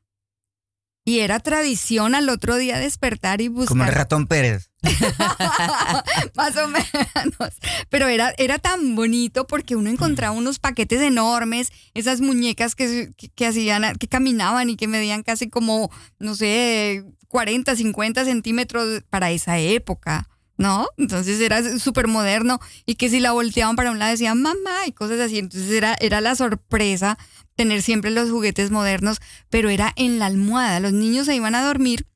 Y 1.09 1.21
era 1.21 1.39
tradición 1.39 2.17
al 2.17 2.29
otro 2.29 2.57
día 2.57 2.81
despertar 2.81 3.41
y 3.41 3.47
buscar 3.47 3.69
Como 3.69 3.85
el 3.85 3.93
ratón 3.93 4.27
Pérez. 4.27 4.73
más 6.35 6.57
o 6.57 6.67
menos. 6.67 7.55
Pero 7.91 8.09
era, 8.09 8.35
era 8.39 8.59
tan 8.59 8.97
bonito 8.97 9.47
porque 9.47 9.77
uno 9.77 9.89
encontraba 9.89 10.35
unos 10.35 10.59
paquetes 10.59 11.01
enormes, 11.01 11.71
esas 11.95 12.21
muñecas 12.21 12.75
que, 12.75 13.13
que, 13.17 13.29
que 13.29 13.47
hacían, 13.47 13.95
que 13.95 14.09
caminaban 14.09 14.69
y 14.69 14.75
que 14.75 14.89
medían 14.89 15.23
casi 15.23 15.49
como, 15.49 15.93
no 16.19 16.35
sé, 16.35 17.05
40, 17.29 17.77
50 17.77 18.25
centímetros 18.25 19.05
para 19.09 19.31
esa 19.31 19.61
época. 19.61 20.29
¿No? 20.59 20.89
Entonces 20.97 21.41
era 21.41 21.79
súper 21.79 22.09
moderno 22.09 22.61
y 22.87 22.95
que 22.95 23.11
si 23.11 23.21
la 23.21 23.33
volteaban 23.33 23.77
para 23.77 23.91
un 23.91 23.99
lado 23.99 24.13
decían 24.13 24.41
mamá 24.41 24.87
y 24.87 24.93
cosas 24.93 25.21
así. 25.21 25.39
Entonces 25.39 25.71
era, 25.71 25.97
era 26.01 26.21
la 26.21 26.35
sorpresa 26.35 27.19
tener 27.57 27.83
siempre 27.83 28.11
los 28.11 28.31
juguetes 28.31 28.71
modernos, 28.71 29.19
pero 29.51 29.69
era 29.69 29.93
en 29.97 30.19
la 30.19 30.27
almohada. 30.27 30.81
Los 30.81 30.93
niños 30.93 31.27
se 31.27 31.35
iban 31.35 31.55
a 31.55 31.65
dormir 31.65 32.07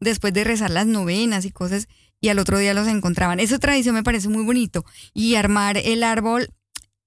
después 0.00 0.32
de 0.32 0.44
rezar 0.44 0.70
las 0.70 0.86
novenas 0.86 1.44
y 1.44 1.50
cosas 1.50 1.88
y 2.20 2.28
al 2.28 2.38
otro 2.38 2.58
día 2.58 2.74
los 2.74 2.88
encontraban. 2.88 3.40
Esa 3.40 3.58
tradición 3.58 3.94
me 3.94 4.02
parece 4.02 4.28
muy 4.28 4.44
bonito. 4.44 4.84
Y 5.14 5.36
armar 5.36 5.78
el 5.78 6.02
árbol, 6.02 6.48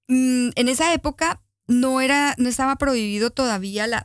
mm, 0.08 0.50
en 0.54 0.68
esa 0.68 0.92
época 0.94 1.42
no 1.66 2.00
era, 2.00 2.34
no 2.38 2.48
estaba 2.48 2.76
prohibido 2.76 3.30
todavía 3.30 3.86
la 3.86 4.04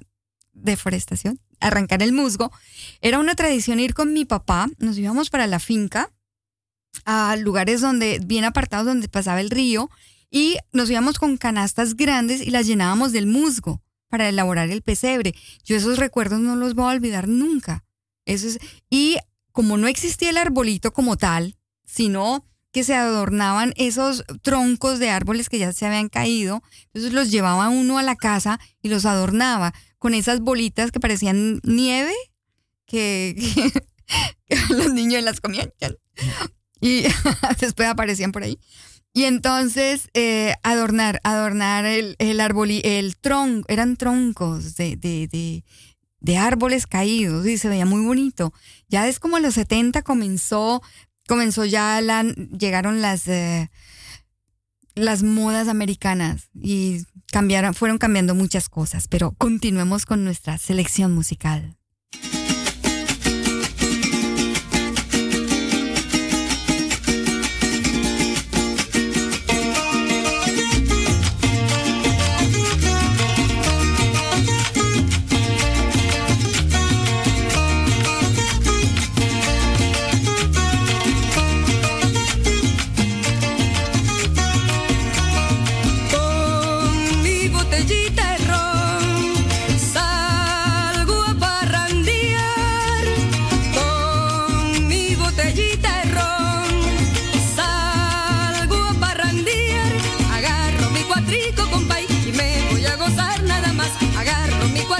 deforestación, 0.54 1.40
arrancar 1.60 2.04
el 2.04 2.14
musgo. 2.14 2.52
Era 3.02 3.20
una 3.20 3.36
tradición 3.36 3.80
ir 3.80 3.94
con 3.94 4.14
mi 4.14 4.26
papá, 4.26 4.68
nos 4.80 4.98
íbamos 4.98 5.30
para 5.30 5.48
la 5.48 5.60
finca, 5.60 6.12
a 7.06 7.36
lugares 7.36 7.82
donde, 7.82 8.20
bien 8.26 8.44
apartados 8.44 8.86
donde 8.86 9.10
pasaba 9.10 9.42
el 9.42 9.50
río, 9.50 9.90
y 10.30 10.58
nos 10.74 10.90
íbamos 10.90 11.20
con 11.20 11.38
canastas 11.38 11.96
grandes 11.96 12.42
y 12.42 12.52
las 12.52 12.68
llenábamos 12.68 13.12
del 13.12 13.28
musgo 13.28 13.82
para 14.10 14.30
elaborar 14.30 14.70
el 14.70 14.82
pesebre. 14.82 15.34
Yo 15.64 15.76
esos 15.76 15.98
recuerdos 15.98 16.40
no 16.40 16.56
los 16.56 16.74
voy 16.74 16.86
a 16.86 16.96
olvidar 16.96 17.28
nunca. 17.28 17.84
Eso 18.26 18.48
es, 18.48 18.60
y 18.90 19.18
como 19.52 19.78
no 19.78 19.88
existía 19.88 20.30
el 20.30 20.38
arbolito 20.38 20.92
como 20.92 21.18
tal, 21.18 21.56
sino 21.86 22.46
que 22.72 22.84
se 22.84 22.94
adornaban 22.94 23.74
esos 23.78 24.24
troncos 24.42 25.00
de 25.00 25.10
árboles 25.10 25.50
que 25.50 25.58
ya 25.58 25.72
se 25.74 25.86
habían 25.86 26.10
caído, 26.10 26.62
entonces 26.88 27.14
los 27.14 27.32
llevaba 27.32 27.70
uno 27.70 27.98
a 27.98 28.04
la 28.04 28.16
casa 28.16 28.60
y 28.82 28.90
los 28.90 29.06
adornaba 29.06 29.74
con 29.98 30.14
esas 30.14 30.42
bolitas 30.42 30.92
que 30.92 31.00
parecían 31.00 31.60
nieve, 31.64 32.14
que, 32.86 33.36
que 34.46 34.56
los 34.70 34.94
niños 34.94 35.24
las 35.24 35.42
comían 35.42 35.72
y 36.82 37.04
después 37.60 37.88
aparecían 37.88 38.32
por 38.32 38.44
ahí. 38.44 38.60
Y 39.14 39.26
entonces 39.26 40.10
eh, 40.14 40.54
adornar, 40.62 41.20
adornar 41.24 41.86
el, 41.86 42.16
el 42.20 42.40
árbol, 42.40 42.70
el 42.84 43.18
tronco, 43.18 43.66
eran 43.68 43.98
troncos 43.98 44.76
de, 44.76 44.96
de, 44.96 45.64
de, 46.20 46.38
árboles 46.38 46.86
caídos 46.86 47.48
y 47.48 47.58
se 47.58 47.68
veía 47.68 47.86
muy 47.86 48.06
bonito. 48.06 48.54
Ya 48.90 49.08
es 49.08 49.20
como 49.20 49.38
a 49.38 49.40
los 49.40 49.56
70 49.56 50.04
comenzó, 50.04 50.84
comenzó 51.28 51.66
ya 51.66 52.00
llegaron 52.60 53.02
las, 53.02 53.28
eh, 53.28 53.72
las 54.94 55.24
modas 55.24 55.68
americanas 55.68 56.50
y 56.54 57.04
cambiaron, 57.32 57.74
fueron 57.74 57.98
cambiando 57.98 58.36
muchas 58.36 58.70
cosas, 58.70 59.08
pero 59.08 59.32
continuemos 59.32 60.06
con 60.06 60.24
nuestra 60.24 60.60
selección 60.60 61.14
musical. 61.16 61.76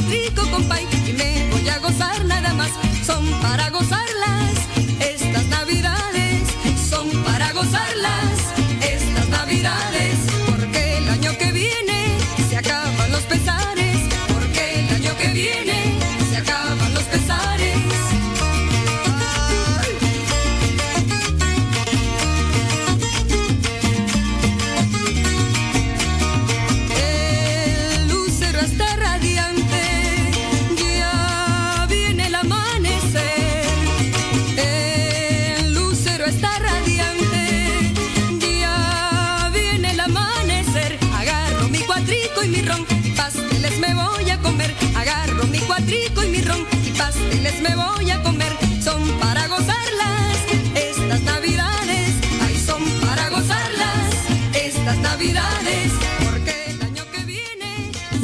Cuatrico, 0.08 0.50
compay, 0.52 0.88
y 1.06 1.12
me 1.12 1.50
voy 1.52 1.68
a 1.68 1.80
gozar 1.80 2.24
nada 2.24 2.54
más. 2.54 2.72
Son 3.06 3.30
para 3.42 3.70
gozarlas 3.70 4.54
estas 5.02 5.46
navidades, 5.48 6.48
son 6.90 7.10
para 7.24 7.52
gozarlas 7.52 8.27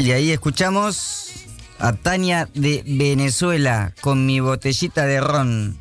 Y 0.03 0.11
ahí 0.11 0.31
escuchamos 0.31 1.31
a 1.79 1.93
Tania 1.93 2.49
de 2.53 2.83
Venezuela 2.85 3.95
con 4.01 4.25
mi 4.25 4.41
botellita 4.41 5.05
de 5.05 5.21
ron. 5.21 5.77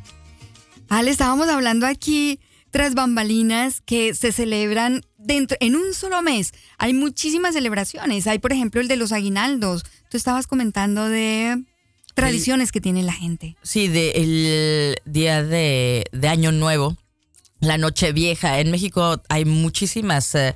Ale, 0.88 1.10
estábamos 1.10 1.48
hablando 1.48 1.88
aquí 1.88 2.38
tras 2.70 2.94
bambalinas 2.94 3.80
que 3.80 4.14
se 4.14 4.30
celebran 4.30 5.00
dentro 5.18 5.56
en 5.58 5.74
un 5.74 5.92
solo 5.92 6.22
mes. 6.22 6.52
Hay 6.78 6.94
muchísimas 6.94 7.54
celebraciones. 7.54 8.28
Hay, 8.28 8.38
por 8.38 8.52
ejemplo, 8.52 8.80
el 8.80 8.86
de 8.86 8.94
los 8.94 9.10
aguinaldos. 9.10 9.82
Tú 10.08 10.16
estabas 10.18 10.46
comentando 10.46 11.08
de 11.08 11.60
tradiciones 12.14 12.70
que 12.70 12.80
tiene 12.80 13.02
la 13.02 13.14
gente. 13.14 13.56
Sí, 13.64 13.88
del 13.88 14.98
día 15.04 15.42
de, 15.42 16.04
de 16.12 16.28
Año 16.28 16.52
Nuevo, 16.52 16.96
la 17.58 17.76
Noche 17.76 18.12
Vieja. 18.12 18.60
En 18.60 18.70
México 18.70 19.20
hay 19.28 19.46
muchísimas 19.46 20.32
eh, 20.36 20.54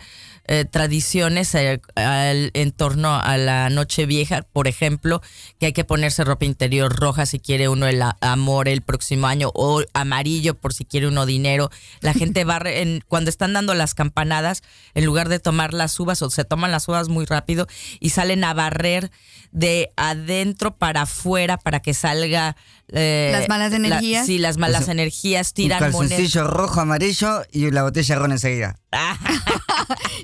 eh, 0.49 0.65
tradiciones 0.65 1.55
eh, 1.55 1.81
al- 1.97 2.51
en 2.55 2.73
torno 2.73 3.15
a 3.15 3.37
la 3.37 3.69
Noche 3.71 4.07
Vieja, 4.07 4.43
por 4.53 4.69
ejemplo, 4.69 5.21
que 5.59 5.67
hay 5.67 5.73
que 5.73 5.85
ponerse 5.85 6.25
ropa 6.25 6.45
interior 6.45 6.95
roja 6.95 7.27
si 7.27 7.39
quiere 7.41 7.69
uno 7.69 7.87
el 7.87 8.01
a- 8.03 8.17
amor 8.21 8.69
el 8.69 8.83
próximo 8.83 9.27
año 9.27 9.51
o 9.55 9.83
amarillo 9.95 10.55
por 10.55 10.73
si 10.75 10.85
quiere 10.85 11.09
uno 11.09 11.27
dinero. 11.27 11.71
La 12.01 12.13
gente 12.15 12.45
barre 12.45 12.83
en, 12.83 13.03
cuando 13.09 13.31
están 13.31 13.53
dando 13.53 13.75
las 13.75 13.95
campanadas, 13.95 14.63
en 14.95 15.05
lugar 15.05 15.29
de 15.29 15.39
tomar 15.39 15.75
las 15.75 15.99
uvas 16.01 16.23
o 16.23 16.31
se 16.31 16.45
toman 16.45 16.71
las 16.71 16.89
uvas 16.89 17.09
muy 17.09 17.25
rápido 17.25 17.67
y 18.01 18.11
salen 18.11 18.45
a 18.45 18.55
barrer 18.55 19.11
de 19.53 19.91
adentro 19.97 20.77
para 20.77 21.03
afuera 21.03 21.57
para 21.57 21.81
que 21.81 21.95
salga 21.95 22.57
eh, 22.93 23.31
Las 23.33 23.49
malas 23.49 23.71
la- 23.71 23.77
energías. 23.79 24.27
sí, 24.27 24.39
las 24.39 24.59
malas 24.59 24.83
O 24.83 24.85
sea, 24.85 24.93
energías 24.93 25.49
Un 25.49 25.55
tiran 25.55 25.79
monedas. 25.93 26.09
calzoncillo 26.11 26.45
rojo, 26.47 26.81
amarillo 26.81 27.43
y 27.51 27.71
la 27.71 27.83
botella 27.83 28.15
de 28.15 28.19
ron 28.21 28.33
enseguida. 28.33 28.77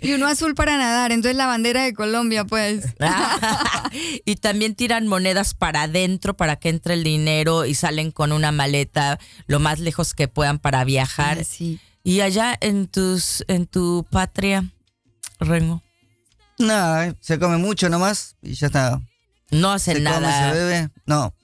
Y 0.00 0.11
uno 0.14 0.26
azul 0.26 0.54
para 0.54 0.76
nadar. 0.76 1.12
Entonces 1.12 1.36
la 1.36 1.46
bandera 1.46 1.82
de 1.82 1.94
Colombia, 1.94 2.44
pues. 2.44 2.84
y 4.24 4.36
también 4.36 4.74
tiran 4.74 5.06
monedas 5.06 5.54
para 5.54 5.82
adentro 5.82 6.34
para 6.36 6.56
que 6.56 6.68
entre 6.68 6.94
el 6.94 7.04
dinero 7.04 7.64
y 7.64 7.74
salen 7.74 8.10
con 8.10 8.32
una 8.32 8.52
maleta 8.52 9.18
lo 9.46 9.60
más 9.60 9.78
lejos 9.80 10.14
que 10.14 10.28
puedan 10.28 10.58
para 10.58 10.84
viajar. 10.84 11.38
Ah, 11.40 11.44
sí. 11.44 11.80
Y 12.04 12.20
allá 12.20 12.56
en 12.60 12.88
tus 12.88 13.44
en 13.48 13.66
tu 13.66 14.06
patria, 14.10 14.64
Rengo, 15.38 15.82
Nada, 16.58 17.08
eh, 17.08 17.14
se 17.20 17.38
come 17.38 17.58
mucho 17.58 17.88
nomás 17.88 18.36
y 18.42 18.54
ya 18.54 18.66
está. 18.68 19.00
no 19.50 19.72
hacen 19.72 19.98
se 19.98 20.04
come, 20.04 20.20
nada. 20.20 20.52
se 20.52 20.58
bebe. 20.58 20.88
No. 21.06 21.34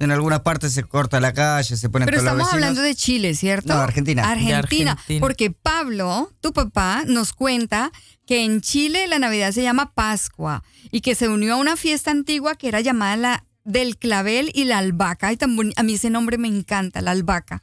En 0.00 0.12
algunas 0.12 0.40
partes 0.40 0.72
se 0.72 0.84
corta 0.84 1.18
la 1.18 1.32
calle, 1.32 1.76
se 1.76 1.88
ponen 1.88 2.06
Pero 2.06 2.18
todos 2.18 2.30
estamos 2.30 2.52
hablando 2.52 2.80
de 2.82 2.94
Chile, 2.94 3.34
¿cierto? 3.34 3.74
No, 3.74 3.80
Argentina. 3.80 4.30
Argentina. 4.30 4.96
Porque 5.18 5.50
Pablo, 5.50 6.32
tu 6.40 6.52
papá, 6.52 7.02
nos 7.04 7.32
cuenta 7.32 7.90
que 8.28 8.44
en 8.44 8.60
Chile 8.60 9.06
la 9.08 9.18
Navidad 9.18 9.52
se 9.52 9.62
llama 9.62 9.94
Pascua 9.94 10.62
y 10.90 11.00
que 11.00 11.14
se 11.14 11.30
unió 11.30 11.54
a 11.54 11.56
una 11.56 11.76
fiesta 11.76 12.10
antigua 12.10 12.56
que 12.56 12.68
era 12.68 12.82
llamada 12.82 13.16
la 13.16 13.44
del 13.64 13.96
clavel 13.96 14.50
y 14.54 14.64
la 14.64 14.78
albahaca. 14.78 15.28
Ay, 15.28 15.38
a 15.40 15.82
mí 15.82 15.94
ese 15.94 16.10
nombre 16.10 16.36
me 16.36 16.46
encanta, 16.46 17.00
la 17.00 17.12
albahaca. 17.12 17.62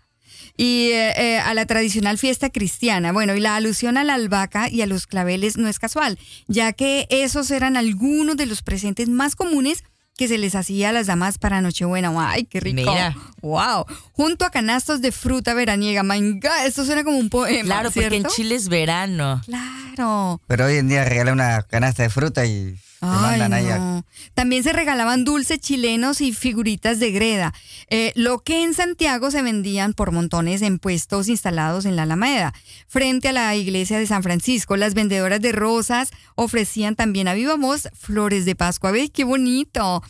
Y 0.57 0.87
eh, 0.87 1.13
eh, 1.17 1.37
a 1.37 1.53
la 1.53 1.67
tradicional 1.67 2.17
fiesta 2.17 2.49
cristiana. 2.49 3.11
Bueno, 3.11 3.35
y 3.35 3.41
la 3.41 3.55
alusión 3.55 3.95
a 3.97 4.03
la 4.03 4.15
albahaca 4.15 4.67
y 4.67 4.81
a 4.81 4.87
los 4.87 5.05
claveles 5.05 5.55
no 5.55 5.67
es 5.67 5.77
casual, 5.77 6.17
ya 6.47 6.73
que 6.73 7.05
esos 7.11 7.51
eran 7.51 7.77
algunos 7.77 8.35
de 8.35 8.47
los 8.47 8.63
presentes 8.63 9.07
más 9.07 9.35
comunes 9.35 9.83
que 10.17 10.27
se 10.27 10.37
les 10.37 10.55
hacía 10.55 10.89
a 10.89 10.91
las 10.91 11.07
damas 11.07 11.37
para 11.37 11.61
Nochebuena. 11.61 12.13
¡Ay, 12.17 12.45
qué 12.45 12.59
rico! 12.59 12.91
Mira. 12.91 13.15
¡Wow! 13.41 13.85
Junto 14.13 14.45
a 14.45 14.49
canastos 14.49 15.01
de 15.01 15.11
fruta 15.11 15.53
veraniega. 15.53 16.03
My 16.03 16.39
God, 16.39 16.65
esto 16.65 16.85
suena 16.85 17.03
como 17.03 17.17
un 17.17 17.29
poema. 17.29 17.65
Claro, 17.65 17.91
porque 17.91 18.05
en 18.05 18.11
¿cierto? 18.11 18.29
Chile 18.35 18.55
es 18.55 18.69
verano. 18.69 19.41
Claro. 19.45 20.41
Pero 20.47 20.65
hoy 20.65 20.77
en 20.77 20.87
día 20.87 21.03
regala 21.05 21.33
una 21.33 21.63
canasta 21.63 22.03
de 22.03 22.09
fruta 22.09 22.45
y 22.45 22.77
Ay, 23.01 23.39
mandan 23.39 23.53
ahí 23.53 23.67
a- 23.69 23.77
no. 23.77 24.05
También 24.33 24.63
se 24.63 24.73
regalaban 24.73 25.23
dulces 25.25 25.59
chilenos 25.59 26.21
y 26.21 26.33
figuritas 26.33 26.99
de 26.99 27.11
greda, 27.11 27.53
eh, 27.89 28.11
lo 28.15 28.39
que 28.39 28.63
en 28.63 28.73
Santiago 28.73 29.31
se 29.31 29.41
vendían 29.41 29.93
por 29.93 30.11
montones 30.11 30.61
en 30.61 30.79
puestos 30.79 31.27
instalados 31.27 31.85
en 31.85 31.95
la 31.95 32.03
Alameda. 32.03 32.53
Frente 32.87 33.29
a 33.29 33.33
la 33.33 33.55
iglesia 33.55 33.99
de 33.99 34.07
San 34.07 34.23
Francisco, 34.23 34.77
las 34.77 34.93
vendedoras 34.93 35.41
de 35.41 35.51
rosas 35.51 36.09
ofrecían 36.35 36.95
también 36.95 37.27
a 37.27 37.33
viva 37.33 37.55
voz 37.55 37.89
flores 37.93 38.45
de 38.45 38.55
Pascua. 38.55 38.91
¿Ves 38.91 39.11
qué 39.11 39.23
bonito? 39.23 40.01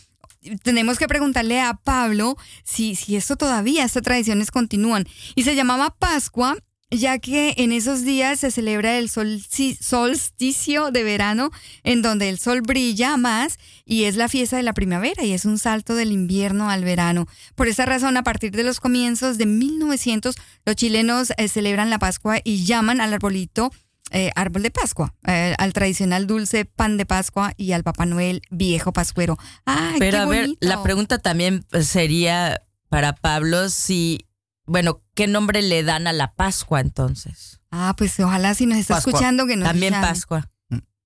Tenemos 0.61 0.99
que 0.99 1.07
preguntarle 1.07 1.59
a 1.59 1.73
Pablo 1.73 2.38
si, 2.63 2.93
si 2.93 3.15
esto 3.15 3.36
todavía, 3.36 3.83
estas 3.83 4.03
tradiciones 4.03 4.51
continúan. 4.51 5.07
Y 5.33 5.41
se 5.43 5.55
llamaba 5.55 5.95
Pascua 5.97 6.55
ya 6.91 7.17
que 7.19 7.55
en 7.57 7.71
esos 7.71 8.03
días 8.03 8.39
se 8.39 8.51
celebra 8.51 8.97
el 8.97 9.09
solci- 9.09 9.77
solsticio 9.81 10.91
de 10.91 11.03
verano, 11.03 11.49
en 11.83 12.01
donde 12.01 12.29
el 12.29 12.39
sol 12.39 12.61
brilla 12.61 13.17
más 13.17 13.57
y 13.86 14.03
es 14.05 14.15
la 14.15 14.29
fiesta 14.29 14.57
de 14.57 14.63
la 14.63 14.73
primavera 14.73 15.23
y 15.23 15.33
es 15.33 15.45
un 15.45 15.57
salto 15.57 15.95
del 15.95 16.11
invierno 16.11 16.69
al 16.69 16.83
verano. 16.83 17.27
Por 17.55 17.67
esa 17.67 17.86
razón, 17.86 18.17
a 18.17 18.23
partir 18.23 18.51
de 18.51 18.63
los 18.63 18.79
comienzos 18.79 19.38
de 19.38 19.45
1900, 19.45 20.36
los 20.65 20.75
chilenos 20.75 21.33
eh, 21.38 21.47
celebran 21.47 21.89
la 21.89 21.99
Pascua 21.99 22.38
y 22.43 22.65
llaman 22.65 23.01
al 23.01 23.13
arbolito 23.13 23.71
eh, 24.11 24.31
árbol 24.36 24.61
de 24.61 24.69
Pascua, 24.71 25.13
eh, 25.27 25.55
al 25.57 25.73
tradicional 25.73 26.27
dulce 26.27 26.65
pan 26.65 26.95
de 26.97 27.05
Pascua 27.07 27.53
y 27.57 27.71
al 27.71 27.83
Papá 27.83 28.05
Noel 28.05 28.41
viejo 28.51 28.93
pascuero. 28.93 29.38
¡Ay, 29.65 29.95
Pero 29.97 30.17
qué 30.17 30.23
a 30.23 30.25
ver, 30.27 30.41
bonito! 30.43 30.57
la 30.67 30.83
pregunta 30.83 31.17
también 31.17 31.65
sería 31.81 32.61
para 32.89 33.15
Pablo 33.15 33.69
si, 33.69 34.27
bueno, 34.66 35.01
¿qué 35.13 35.28
nombre 35.28 35.61
le 35.61 35.84
dan 35.84 36.07
a 36.07 36.13
la 36.13 36.34
Pascua 36.34 36.80
entonces? 36.82 37.59
Ah, 37.72 37.93
pues 37.97 38.20
ojalá 38.20 38.53
si 38.53 38.66
nos 38.66 38.78
está 38.78 38.95
Pascua. 38.95 39.11
escuchando 39.11 39.45
que 39.47 39.55
nos 39.57 39.68
También 39.68 39.93
llame. 39.93 40.07
Pascua. 40.07 40.49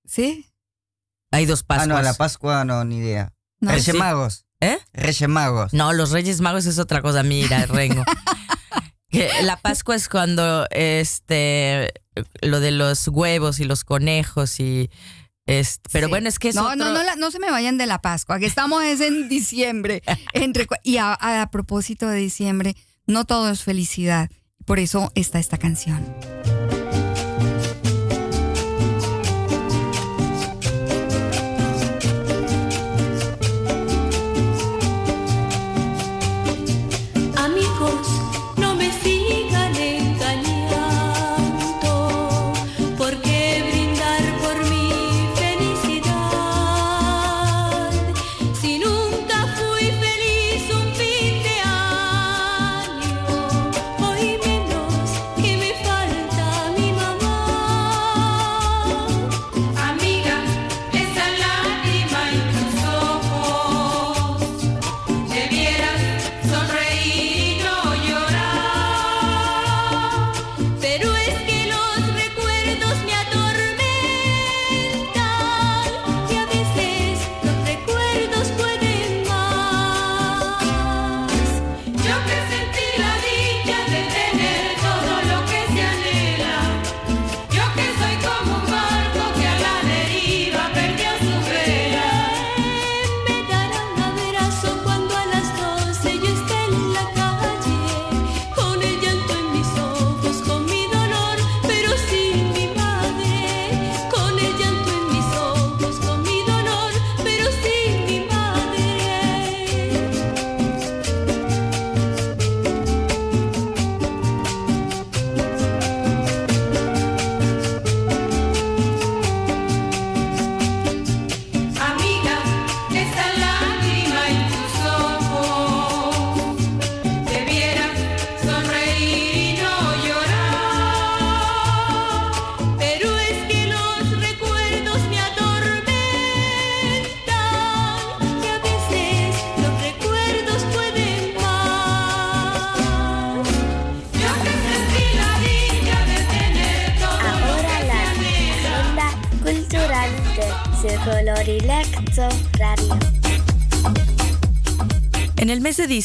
¿Sí? 0.04 0.46
Hay 1.30 1.46
dos 1.46 1.60
Ah, 1.62 1.66
Pascuas. 1.66 1.88
no, 1.88 2.02
la 2.02 2.14
Pascua 2.14 2.64
no, 2.64 2.84
ni 2.84 2.98
idea. 2.98 3.32
No. 3.60 3.70
Reyes 3.70 3.84
Sí. 3.86 3.92
Magos. 3.92 4.46
¿Eh? 4.60 4.78
Reyes 4.92 5.28
Magos. 5.28 5.72
No, 5.72 5.92
los 5.92 6.10
Reyes 6.10 6.40
Magos 6.40 6.66
es 6.66 6.78
otra 6.78 7.00
cosa, 7.02 7.22
mira, 7.22 7.66
Rengo. 7.66 8.04
Que 9.08 9.28
la 9.42 9.56
Pascua 9.56 9.96
es 9.96 10.08
cuando 10.08 10.66
este 10.70 11.92
lo 12.42 12.60
de 12.60 12.70
los 12.70 13.08
huevos 13.08 13.58
y 13.58 13.64
los 13.64 13.82
conejos 13.82 14.60
y 14.60 14.88
este, 15.46 15.88
pero 15.90 16.06
Sí. 16.06 16.10
bueno, 16.10 16.28
es 16.28 16.38
que 16.38 16.50
es 16.50 16.54
no, 16.54 16.62
otro- 16.66 16.76
no, 16.76 16.92
no, 16.92 17.02
la- 17.02 17.16
no 17.16 17.32
se 17.32 17.40
me 17.40 17.50
vayan 17.50 17.76
de 17.76 17.86
la 17.86 18.00
Pascua, 18.00 18.38
que 18.38 18.46
estamos 18.46 18.84
es 18.84 19.00
en 19.00 19.28
diciembre. 19.28 20.02
Entre, 20.32 20.68
y 20.84 20.98
a, 20.98 21.12
a 21.42 21.50
propósito 21.50 22.06
de 22.06 22.18
diciembre, 22.18 22.76
no 23.10 23.24
todo 23.24 23.50
es 23.50 23.62
felicidad. 23.62 24.30
Por 24.64 24.78
eso 24.78 25.12
está 25.14 25.38
esta 25.38 25.58
canción. 25.58 26.04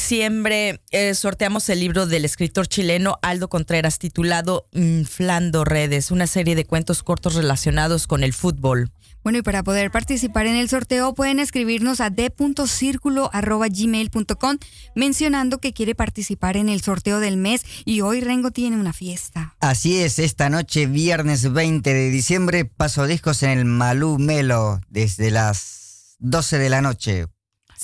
Diciembre 0.05 0.81
eh, 0.91 1.15
sorteamos 1.15 1.67
el 1.67 1.79
libro 1.79 2.05
del 2.05 2.25
escritor 2.25 2.67
chileno 2.67 3.17
Aldo 3.23 3.49
Contreras 3.49 3.97
titulado 3.97 4.67
Inflando 4.71 5.65
Redes, 5.65 6.11
una 6.11 6.27
serie 6.27 6.53
de 6.53 6.63
cuentos 6.63 7.01
cortos 7.01 7.33
relacionados 7.33 8.05
con 8.05 8.23
el 8.23 8.31
fútbol. 8.31 8.91
Bueno, 9.23 9.39
y 9.39 9.41
para 9.41 9.63
poder 9.63 9.89
participar 9.89 10.45
en 10.45 10.57
el 10.57 10.69
sorteo 10.69 11.15
pueden 11.15 11.39
escribirnos 11.39 12.01
a 12.01 12.11
d.circulo.gmail.com 12.11 14.57
mencionando 14.93 15.57
que 15.57 15.73
quiere 15.73 15.95
participar 15.95 16.55
en 16.55 16.69
el 16.69 16.81
sorteo 16.81 17.19
del 17.19 17.37
mes 17.37 17.63
y 17.83 18.01
hoy 18.01 18.21
Rengo 18.21 18.51
tiene 18.51 18.77
una 18.77 18.93
fiesta. 18.93 19.55
Así 19.59 19.97
es, 19.97 20.19
esta 20.19 20.51
noche, 20.51 20.85
viernes 20.85 21.51
20 21.51 21.91
de 21.91 22.11
diciembre, 22.11 22.65
paso 22.65 23.07
discos 23.07 23.41
en 23.41 23.57
el 23.57 23.65
Malú 23.65 24.19
Melo 24.19 24.81
desde 24.87 25.31
las 25.31 26.15
12 26.19 26.59
de 26.59 26.69
la 26.69 26.83
noche, 26.83 27.25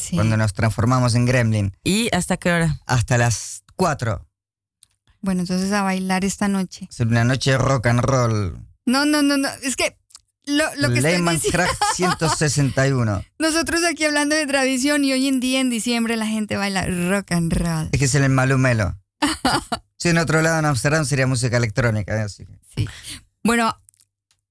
Sí. 0.01 0.15
cuando 0.15 0.35
nos 0.37 0.53
transformamos 0.53 1.15
en 1.15 1.25
Gremlin, 1.25 1.75
¿Y 1.83 2.13
hasta 2.15 2.37
qué 2.37 2.51
hora? 2.51 2.79
hasta 2.85 3.17
las 3.17 3.63
4. 3.75 4.27
Bueno, 5.21 5.41
entonces 5.41 5.71
a 5.71 5.83
bailar 5.83 6.25
esta 6.25 6.47
noche. 6.47 6.87
Es 6.89 6.99
una 6.99 7.23
noche 7.23 7.51
de 7.51 7.57
rock 7.57 7.85
and 7.87 7.99
roll. 8.01 8.59
No, 8.85 9.05
no, 9.05 9.21
no, 9.21 9.37
no. 9.37 9.47
Es 9.61 9.75
que 9.75 9.95
lo, 10.45 10.63
lo 10.77 10.89
que 10.89 10.95
estoy 10.95 11.11
Lehman 11.13 11.35
diciendo- 11.35 11.59
Craft 11.65 11.83
161. 11.95 13.23
Nosotros 13.39 13.81
aquí 13.83 14.05
hablando 14.05 14.35
de 14.35 14.47
tradición 14.47 15.03
y 15.05 15.13
hoy 15.13 15.27
en 15.27 15.39
día 15.39 15.59
en 15.59 15.69
diciembre 15.69 16.17
la 16.17 16.25
gente 16.25 16.57
baila 16.57 16.87
rock 16.87 17.31
and 17.33 17.53
roll. 17.53 17.89
Es 17.91 17.99
que 17.99 18.05
es 18.05 18.15
en 18.15 18.23
el 18.23 18.29
Malú 18.31 18.57
Melo. 18.57 18.97
Si 19.97 20.09
en 20.09 20.17
otro 20.17 20.41
lado 20.41 20.57
en 20.57 20.65
Amsterdam 20.65 21.05
sería 21.05 21.27
música 21.27 21.57
electrónica. 21.57 22.23
así 22.23 22.47
que- 22.47 22.87
Bueno, 23.43 23.79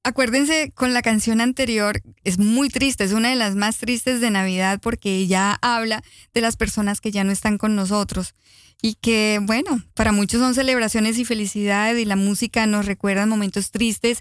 acuérdense 0.02 0.72
con 0.74 0.94
la 0.94 1.02
canción 1.02 1.40
anterior, 1.40 2.00
es 2.24 2.38
muy 2.38 2.68
triste, 2.68 3.04
es 3.04 3.12
una 3.12 3.30
de 3.30 3.36
las 3.36 3.54
más 3.54 3.78
tristes 3.78 4.20
de 4.20 4.30
Navidad 4.30 4.80
porque 4.80 5.16
ella 5.16 5.58
habla 5.62 6.02
de 6.32 6.40
las 6.40 6.56
personas 6.56 7.00
que 7.00 7.10
ya 7.10 7.24
no 7.24 7.32
están 7.32 7.58
con 7.58 7.76
nosotros 7.76 8.34
y 8.82 8.94
que, 8.94 9.40
bueno, 9.42 9.82
para 9.94 10.12
muchos 10.12 10.40
son 10.40 10.54
celebraciones 10.54 11.18
y 11.18 11.24
felicidades 11.24 12.00
y 12.00 12.06
la 12.06 12.16
música 12.16 12.66
nos 12.66 12.86
recuerda 12.86 13.26
momentos 13.26 13.70
tristes 13.70 14.20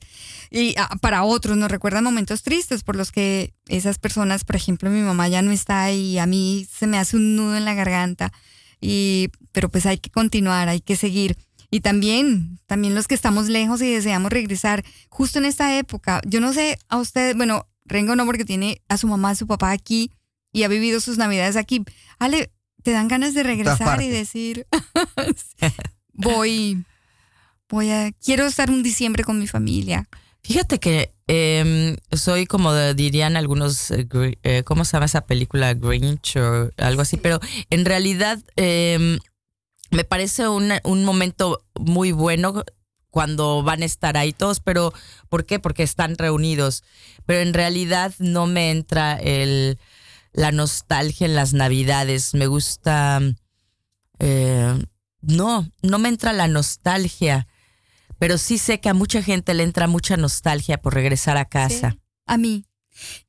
y 0.51 0.75
ah, 0.77 0.97
para 1.01 1.23
otros 1.23 1.55
nos 1.57 1.71
recuerdan 1.71 2.03
momentos 2.03 2.43
tristes 2.43 2.83
por 2.83 2.95
los 2.97 3.11
que 3.11 3.53
esas 3.67 3.99
personas, 3.99 4.43
por 4.43 4.57
ejemplo, 4.57 4.89
mi 4.89 5.01
mamá 5.01 5.29
ya 5.29 5.41
no 5.41 5.51
está 5.51 5.91
y 5.91 6.19
a 6.19 6.25
mí 6.25 6.67
se 6.69 6.87
me 6.87 6.97
hace 6.97 7.15
un 7.15 7.37
nudo 7.37 7.55
en 7.55 7.65
la 7.65 7.73
garganta 7.73 8.33
y 8.81 9.29
pero 9.51 9.69
pues 9.69 9.85
hay 9.85 9.97
que 9.97 10.09
continuar, 10.09 10.69
hay 10.69 10.81
que 10.81 10.95
seguir. 10.95 11.37
Y 11.71 11.81
también, 11.81 12.59
también 12.65 12.95
los 12.95 13.07
que 13.07 13.15
estamos 13.15 13.47
lejos 13.47 13.81
y 13.81 13.91
deseamos 13.91 14.31
regresar 14.31 14.83
justo 15.09 15.37
en 15.39 15.45
esta 15.45 15.77
época. 15.77 16.21
Yo 16.25 16.39
no 16.41 16.51
sé 16.53 16.77
a 16.89 16.97
ustedes, 16.97 17.35
bueno, 17.37 17.67
Rengo 17.85 18.15
no 18.15 18.25
porque 18.25 18.45
tiene 18.45 18.81
a 18.87 18.97
su 18.97 19.07
mamá, 19.07 19.31
a 19.31 19.35
su 19.35 19.47
papá 19.47 19.71
aquí 19.71 20.11
y 20.51 20.63
ha 20.63 20.67
vivido 20.67 20.99
sus 20.99 21.17
navidades 21.17 21.55
aquí. 21.55 21.83
Ale, 22.19 22.51
¿te 22.83 22.91
dan 22.91 23.07
ganas 23.07 23.33
de 23.33 23.43
regresar 23.43 24.01
y 24.01 24.09
decir, 24.09 24.65
voy, 26.13 26.83
voy 27.69 27.89
a, 27.91 28.11
quiero 28.23 28.45
estar 28.45 28.69
un 28.69 28.83
diciembre 28.83 29.23
con 29.23 29.39
mi 29.39 29.47
familia? 29.47 30.07
Fíjate 30.41 30.79
que 30.79 31.11
em, 31.27 31.97
soy 32.11 32.45
como 32.45 32.71
de- 32.73 32.93
dirían 32.95 33.35
algunos, 33.37 33.91
eh, 33.91 34.07
eh, 34.43 34.63
¿cómo 34.65 34.85
se 34.85 34.93
llama 34.93 35.05
esa 35.05 35.21
película? 35.21 35.73
Grinch 35.73 36.37
o 36.37 36.71
algo 36.77 37.01
así, 37.01 37.17
pero 37.17 37.39
en 37.69 37.85
realidad 37.85 38.39
em, 38.55 39.19
me 39.91 40.03
parece 40.03 40.47
una- 40.47 40.81
un 40.83 41.03
momento 41.05 41.63
muy 41.75 42.11
bueno 42.11 42.63
cuando 43.11 43.63
van 43.63 43.81
a 43.81 43.85
estar 43.85 44.17
ahí 44.17 44.33
todos, 44.33 44.59
pero 44.59 44.93
¿por 45.29 45.45
qué? 45.45 45.59
Porque 45.59 45.83
están 45.83 46.17
reunidos. 46.17 46.83
Pero 47.25 47.41
en 47.41 47.53
realidad 47.53 48.13
no 48.19 48.45
me 48.45 48.71
entra 48.71 49.15
el, 49.15 49.79
la 50.31 50.51
nostalgia 50.51 51.25
en 51.25 51.35
las 51.35 51.53
navidades. 51.53 52.33
Me 52.35 52.47
gusta... 52.47 53.19
eh, 54.19 54.85
no, 55.21 55.69
no 55.81 55.99
me 55.99 56.09
entra 56.09 56.33
la 56.33 56.47
nostalgia 56.47 57.47
pero 58.19 58.37
sí 58.37 58.57
sé 58.57 58.81
que 58.81 58.89
a 58.89 58.93
mucha 58.93 59.23
gente 59.23 59.53
le 59.53 59.63
entra 59.63 59.87
mucha 59.87 60.17
nostalgia 60.17 60.81
por 60.81 60.93
regresar 60.93 61.37
a 61.37 61.45
casa. 61.45 61.95
A 62.25 62.37
mí. 62.37 62.65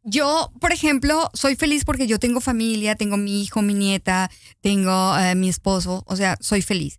Yo, 0.03 0.53
por 0.61 0.73
ejemplo, 0.73 1.31
soy 1.35 1.57
feliz 1.57 1.85
porque 1.85 2.07
yo 2.07 2.18
tengo 2.18 2.41
familia, 2.41 2.95
tengo 2.97 3.16
mi 3.16 3.43
hijo, 3.43 3.62
mi 3.62 3.75
nieta, 3.75 4.31
tengo 4.61 5.16
eh, 5.18 5.35
mi 5.35 5.49
esposo, 5.49 6.05
o 6.07 6.16
sea, 6.16 6.37
soy 6.41 6.62
feliz. 6.62 6.99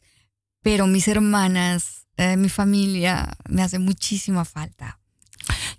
Pero 0.61 0.87
mis 0.87 1.07
hermanas, 1.07 2.07
eh, 2.17 2.37
mi 2.37 2.49
familia, 2.49 3.35
me 3.49 3.63
hace 3.63 3.79
muchísima 3.79 4.45
falta. 4.45 4.99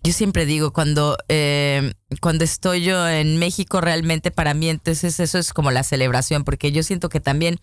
Yo 0.02 0.12
siempre 0.12 0.44
digo, 0.46 0.72
cuando, 0.72 1.16
eh, 1.28 1.92
cuando 2.20 2.42
estoy 2.42 2.82
yo 2.82 3.08
en 3.08 3.38
México, 3.38 3.80
realmente 3.80 4.32
para 4.32 4.54
mí, 4.54 4.68
entonces 4.68 5.20
eso 5.20 5.38
es 5.38 5.52
como 5.52 5.70
la 5.70 5.84
celebración, 5.84 6.42
porque 6.42 6.72
yo 6.72 6.82
siento 6.82 7.08
que 7.08 7.20
también 7.20 7.60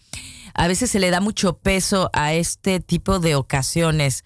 a 0.54 0.68
veces 0.68 0.90
se 0.90 1.00
le 1.00 1.10
da 1.10 1.20
mucho 1.20 1.58
peso 1.58 2.10
a 2.14 2.34
este 2.34 2.80
tipo 2.80 3.20
de 3.20 3.36
ocasiones. 3.36 4.24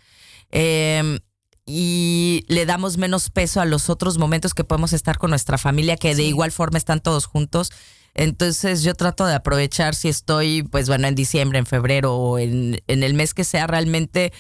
eh, 0.52 1.20
y 1.66 2.44
le 2.48 2.66
damos 2.66 2.98
menos 2.98 3.30
peso 3.30 3.62
a 3.62 3.66
los 3.66 3.90
otros 3.90 4.18
momentos 4.18 4.54
que 4.54 4.64
podemos 4.64 4.94
estar 4.94 5.18
con 5.18 5.30
nuestra 5.30 5.58
familia, 5.58 5.98
que 5.98 6.16
de 6.16 6.24
igual 6.24 6.52
forma 6.52 6.78
están 6.78 7.00
todos 7.00 7.26
juntos. 7.26 7.72
Entonces 8.14 8.84
yo 8.84 8.94
trato 8.94 9.26
de 9.26 9.34
aprovechar 9.34 9.96
si 9.96 10.10
estoy, 10.10 10.64
pues 10.64 10.88
bueno, 10.88 11.08
en 11.08 11.16
diciembre, 11.16 11.60
en 11.60 11.66
febrero 11.66 12.16
o 12.16 12.38
en, 12.38 12.82
en 12.88 13.04
el 13.04 13.14
mes 13.14 13.34
que 13.34 13.44
sea, 13.44 13.66
realmente 13.66 14.34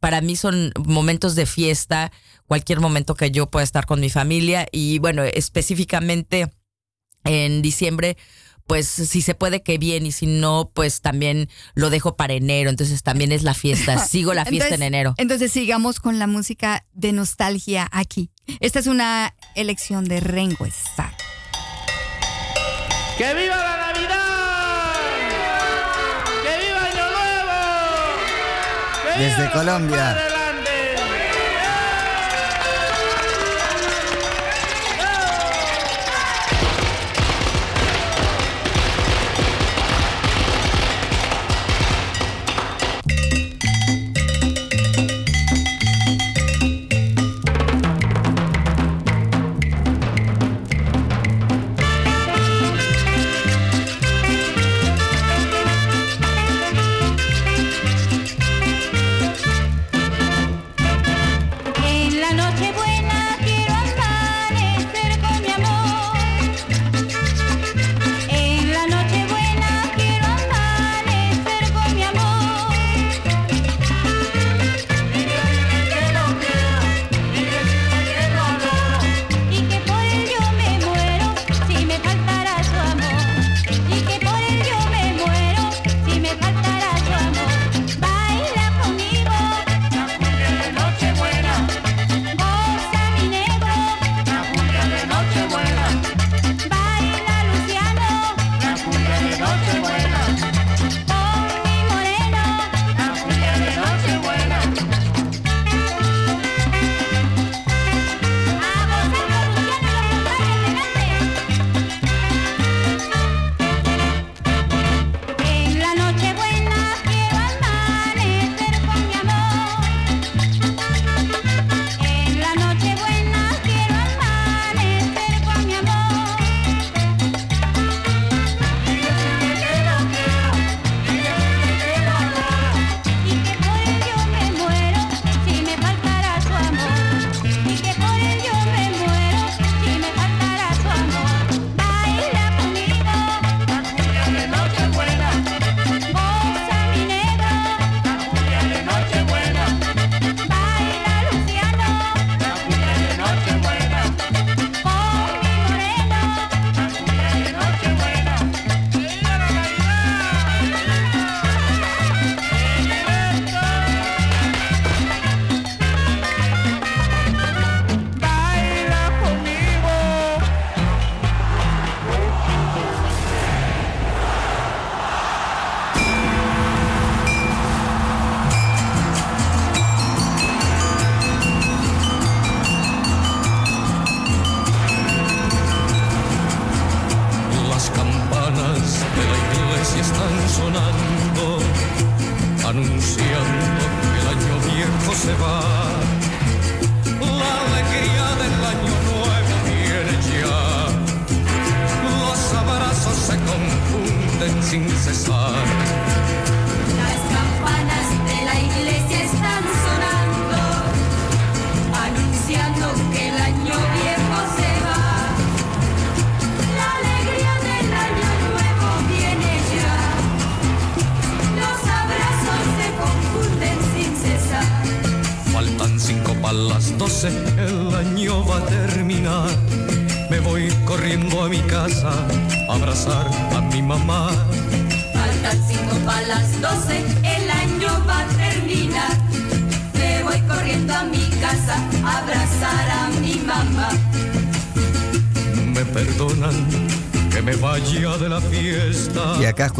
para 0.00 0.20
mí 0.20 0.36
son 0.36 0.72
momentos 0.84 1.34
de 1.34 1.46
fiesta, 1.46 2.12
cualquier 2.46 2.80
momento 2.80 3.14
que 3.14 3.30
yo 3.30 3.50
pueda 3.50 3.64
estar 3.64 3.86
con 3.86 4.00
mi 4.00 4.10
familia 4.10 4.66
y 4.70 4.98
bueno, 4.98 5.22
específicamente 5.22 6.52
en 7.24 7.62
diciembre, 7.62 8.18
pues 8.66 8.86
si 8.88 9.20
se 9.22 9.34
puede 9.34 9.62
que 9.62 9.78
bien 9.78 10.06
y 10.06 10.12
si 10.12 10.26
no, 10.26 10.70
pues 10.74 11.00
también 11.00 11.48
lo 11.74 11.90
dejo 11.90 12.16
para 12.16 12.34
enero, 12.34 12.70
entonces 12.70 13.02
también 13.02 13.30
es 13.32 13.42
la 13.42 13.54
fiesta, 13.54 13.98
sigo 14.06 14.32
la 14.34 14.44
fiesta 14.44 14.66
Entonces- 14.68 14.86
en 14.86 14.94
enero. 14.94 15.14
Entonces 15.18 15.52
sigamos 15.52 16.00
con 16.00 16.18
la 16.18 16.26
música 16.26 16.84
de 16.92 17.12
nostalgia 17.12 17.88
aquí. 17.92 18.30
Esta 18.60 18.78
es 18.78 18.86
una 18.86 19.34
elección 19.54 20.04
de 20.06 20.20
Rengo 20.20 20.66
Starr. 20.66 21.14
¡Que 23.18 23.32
viva 23.34 23.56
la 23.56 23.92
Navidad! 23.92 24.94
¡Que 26.42 26.66
viva 26.66 26.80
Año 26.84 27.10
Nuevo! 27.12 27.52
¡Que 29.02 29.18
viva 29.18 29.36
Desde 29.36 29.50
Colombia. 29.52 30.33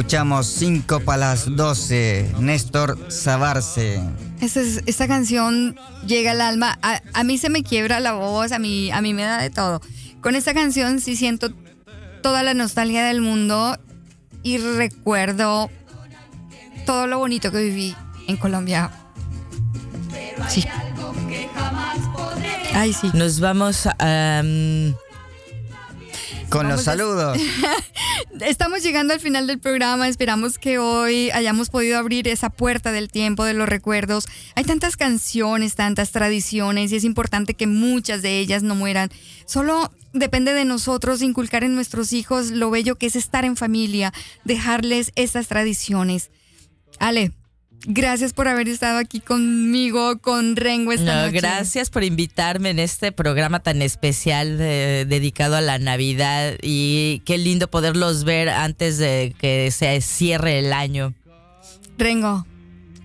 Escuchamos 0.09 0.47
5 0.49 1.01
para 1.01 1.17
las 1.31 1.57
12, 1.57 2.35
Néstor 2.39 3.11
Sabarce. 3.11 3.99
Esta, 4.39 4.61
es- 4.61 4.83
esta 4.85 5.09
canción 5.09 5.77
llega 6.07 6.33
al 6.33 6.43
alma. 6.43 6.79
A, 6.83 7.01
a 7.15 7.25
mí 7.25 7.39
se 7.39 7.49
me 7.49 7.63
quiebra 7.63 8.01
la 8.01 8.13
voz, 8.13 8.53
a 8.53 8.59
mí, 8.59 8.91
a 8.91 9.01
mí 9.01 9.15
me 9.15 9.23
da 9.23 9.41
de 9.41 9.49
todo. 9.49 9.81
Con 10.21 10.35
esta 10.37 10.53
canción 10.53 11.01
sí 11.01 11.17
siento 11.17 11.55
toda 12.23 12.43
la 12.43 12.53
nostalgia 12.53 13.03
del 13.07 13.23
mundo 13.23 13.79
y 14.43 14.59
recuerdo 14.59 15.71
todo 16.85 17.07
lo 17.07 17.17
bonito 17.19 17.51
que 17.51 17.63
viví 17.63 17.97
en 18.29 18.37
Colombia. 18.37 18.91
Sí. 20.51 20.65
Ay, 22.75 22.93
sí. 22.93 23.11
Nos 23.15 23.41
vamos 23.41 23.87
a... 23.99 24.43
um, 24.45 24.95
Con 26.59 26.69
los 26.69 26.81
a- 26.81 26.85
saludos. 26.85 27.39
Estamos 28.41 28.83
llegando 28.83 29.15
al 29.15 29.21
final 29.21 29.47
del 29.47 29.59
programa. 29.59 30.09
Esperamos 30.09 30.59
que 30.59 30.79
hoy 30.79 31.31
hayamos 31.31 31.71
podido 31.71 31.99
abrir 31.99 32.29
esa 32.29 32.51
puerta 32.51 32.93
del 32.93 33.09
tiempo, 33.11 33.45
de 33.45 33.55
los 33.55 33.69
recuerdos. 33.69 34.27
Hay 34.55 34.65
tantas 34.65 34.97
canciones, 34.97 35.75
tantas 35.75 36.11
tradiciones 36.11 36.93
y 36.93 36.97
es 36.97 37.05
importante 37.05 37.55
que 37.55 37.67
muchas 37.67 38.23
de 38.23 38.39
ellas 38.39 38.63
no 38.63 38.75
mueran. 38.75 39.11
Solo 39.47 39.93
depende 40.13 40.53
de 40.53 40.65
nosotros 40.65 41.23
inculcar 41.23 41.65
en 41.65 41.75
nuestros 41.75 42.13
hijos 42.13 42.51
lo 42.51 42.71
bello 42.71 42.97
que 42.97 43.07
es 43.07 43.17
estar 43.17 43.45
en 43.45 43.57
familia, 43.57 44.13
dejarles 44.45 45.13
estas 45.17 45.49
tradiciones. 45.49 46.31
Ale, 47.01 47.33
gracias 47.87 48.33
por 48.33 48.49
haber 48.49 48.69
estado 48.69 48.99
aquí 48.99 49.21
conmigo, 49.21 50.19
con 50.19 50.57
Rengo 50.57 50.93
esta 50.93 51.15
No, 51.17 51.27
noche. 51.27 51.39
gracias 51.39 51.91
por 51.91 52.05
invitarme 52.05 52.71
en 52.71 52.79
este 52.79 53.13
programa 53.13 53.61
tan 53.61 53.83
especial 53.83 54.59
eh, 54.61 55.05
dedicado 55.09 55.57
a 55.57 55.61
la 55.61 55.79
Navidad 55.79 56.55
y 56.63 57.23
qué 57.25 57.39
lindo 57.39 57.69
poderlos 57.69 58.25
ver 58.25 58.49
antes 58.49 58.99
de 58.99 59.35
que 59.39 59.71
se 59.71 60.01
cierre 60.01 60.59
el 60.59 60.73
año. 60.73 61.15
Rengo. 61.99 62.47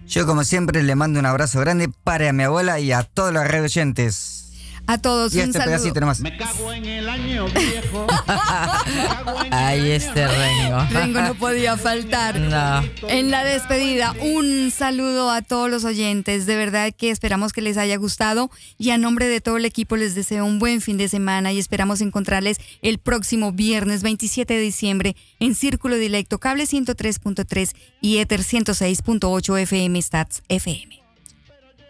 Yo 0.07 0.25
como 0.25 0.43
siempre 0.43 0.82
le 0.82 0.95
mando 0.95 1.19
un 1.19 1.25
abrazo 1.27 1.59
grande 1.59 1.89
para 2.03 2.34
mi 2.34 2.43
abuela 2.43 2.80
y 2.80 2.91
a 2.91 3.03
todos 3.03 3.32
los 3.32 3.43
radio 3.47 3.63
oyentes. 3.65 4.38
A 4.91 4.97
todos 4.97 5.35
Y 5.35 5.37
un 5.37 5.43
este 5.43 5.59
saludo. 5.59 5.75
pedacito 5.77 5.99
nomás. 5.99 6.19
Me 6.19 6.35
cago 6.35 6.73
en 6.73 6.83
el 6.85 7.07
año 7.07 7.45
viejo. 7.45 8.07
Ahí 9.51 9.91
este 9.91 10.27
Rengo. 10.27 10.83
Rengo 10.89 11.21
no 11.21 11.35
podía 11.35 11.77
faltar. 11.77 12.39
No. 12.39 12.81
En 13.07 13.29
la 13.29 13.43
despedida, 13.43 14.15
un 14.19 14.71
saludo 14.71 15.29
a 15.29 15.43
todos 15.43 15.69
los 15.69 15.83
oyentes. 15.85 16.47
De 16.47 16.55
verdad 16.55 16.91
que 16.91 17.11
esperamos 17.11 17.53
que 17.53 17.61
les 17.61 17.77
haya 17.77 17.97
gustado 17.97 18.49
y 18.79 18.89
a 18.89 18.97
nombre 18.97 19.27
de 19.27 19.41
todo 19.41 19.57
el 19.57 19.65
equipo 19.65 19.95
les 19.95 20.15
deseo 20.15 20.43
un 20.43 20.57
buen 20.57 20.81
fin 20.81 20.97
de 20.97 21.07
semana 21.07 21.51
y 21.51 21.59
esperamos 21.59 22.01
encontrarles 22.01 22.57
el 22.81 22.97
próximo 22.97 23.51
viernes 23.51 24.01
27 24.01 24.55
de 24.55 24.59
diciembre 24.59 25.15
en 25.39 25.53
Círculo 25.53 25.97
Directo 25.97 26.39
Cable 26.39 26.63
103.3 26.63 27.75
y 28.01 28.17
Ether 28.17 28.41
106.8 28.41 29.59
FM 29.59 30.01
Stats 30.01 30.41
FM. 30.49 30.99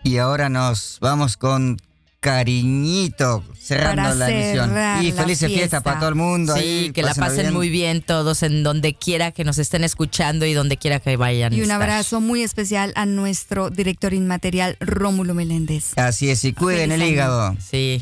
Y 0.03 0.17
ahora 0.17 0.49
nos 0.49 0.97
vamos 0.99 1.37
con 1.37 1.77
cariñito 2.19 3.43
cerrando 3.57 4.01
Para 4.03 4.15
la 4.15 4.29
emisión. 4.29 5.05
Y 5.05 5.11
felices 5.11 5.47
fiestas 5.47 5.53
fiesta. 5.59 5.81
para 5.81 5.99
todo 5.99 6.09
el 6.09 6.15
mundo. 6.15 6.53
Sí, 6.55 6.59
ahí, 6.61 6.91
que 6.91 7.01
la 7.01 7.13
pasen 7.13 7.41
bien. 7.43 7.53
muy 7.53 7.69
bien 7.69 8.01
todos 8.01 8.43
en 8.43 8.63
donde 8.63 8.93
quiera 8.93 9.31
que 9.31 9.43
nos 9.43 9.57
estén 9.57 9.83
escuchando 9.83 10.45
y 10.45 10.53
donde 10.53 10.77
quiera 10.77 10.99
que 10.99 11.15
vayan. 11.17 11.53
Y 11.53 11.57
un 11.57 11.63
estar. 11.63 11.81
abrazo 11.81 12.19
muy 12.21 12.41
especial 12.43 12.91
a 12.95 13.05
nuestro 13.05 13.69
director 13.69 14.13
inmaterial 14.13 14.75
Rómulo 14.79 15.33
Meléndez. 15.33 15.97
Así 15.97 16.29
es, 16.29 16.43
y 16.43 16.53
cuiden 16.53 16.89
Feliz 16.89 16.95
el 16.95 17.01
año. 17.01 17.11
hígado. 17.11 17.57
Sí. 17.59 18.01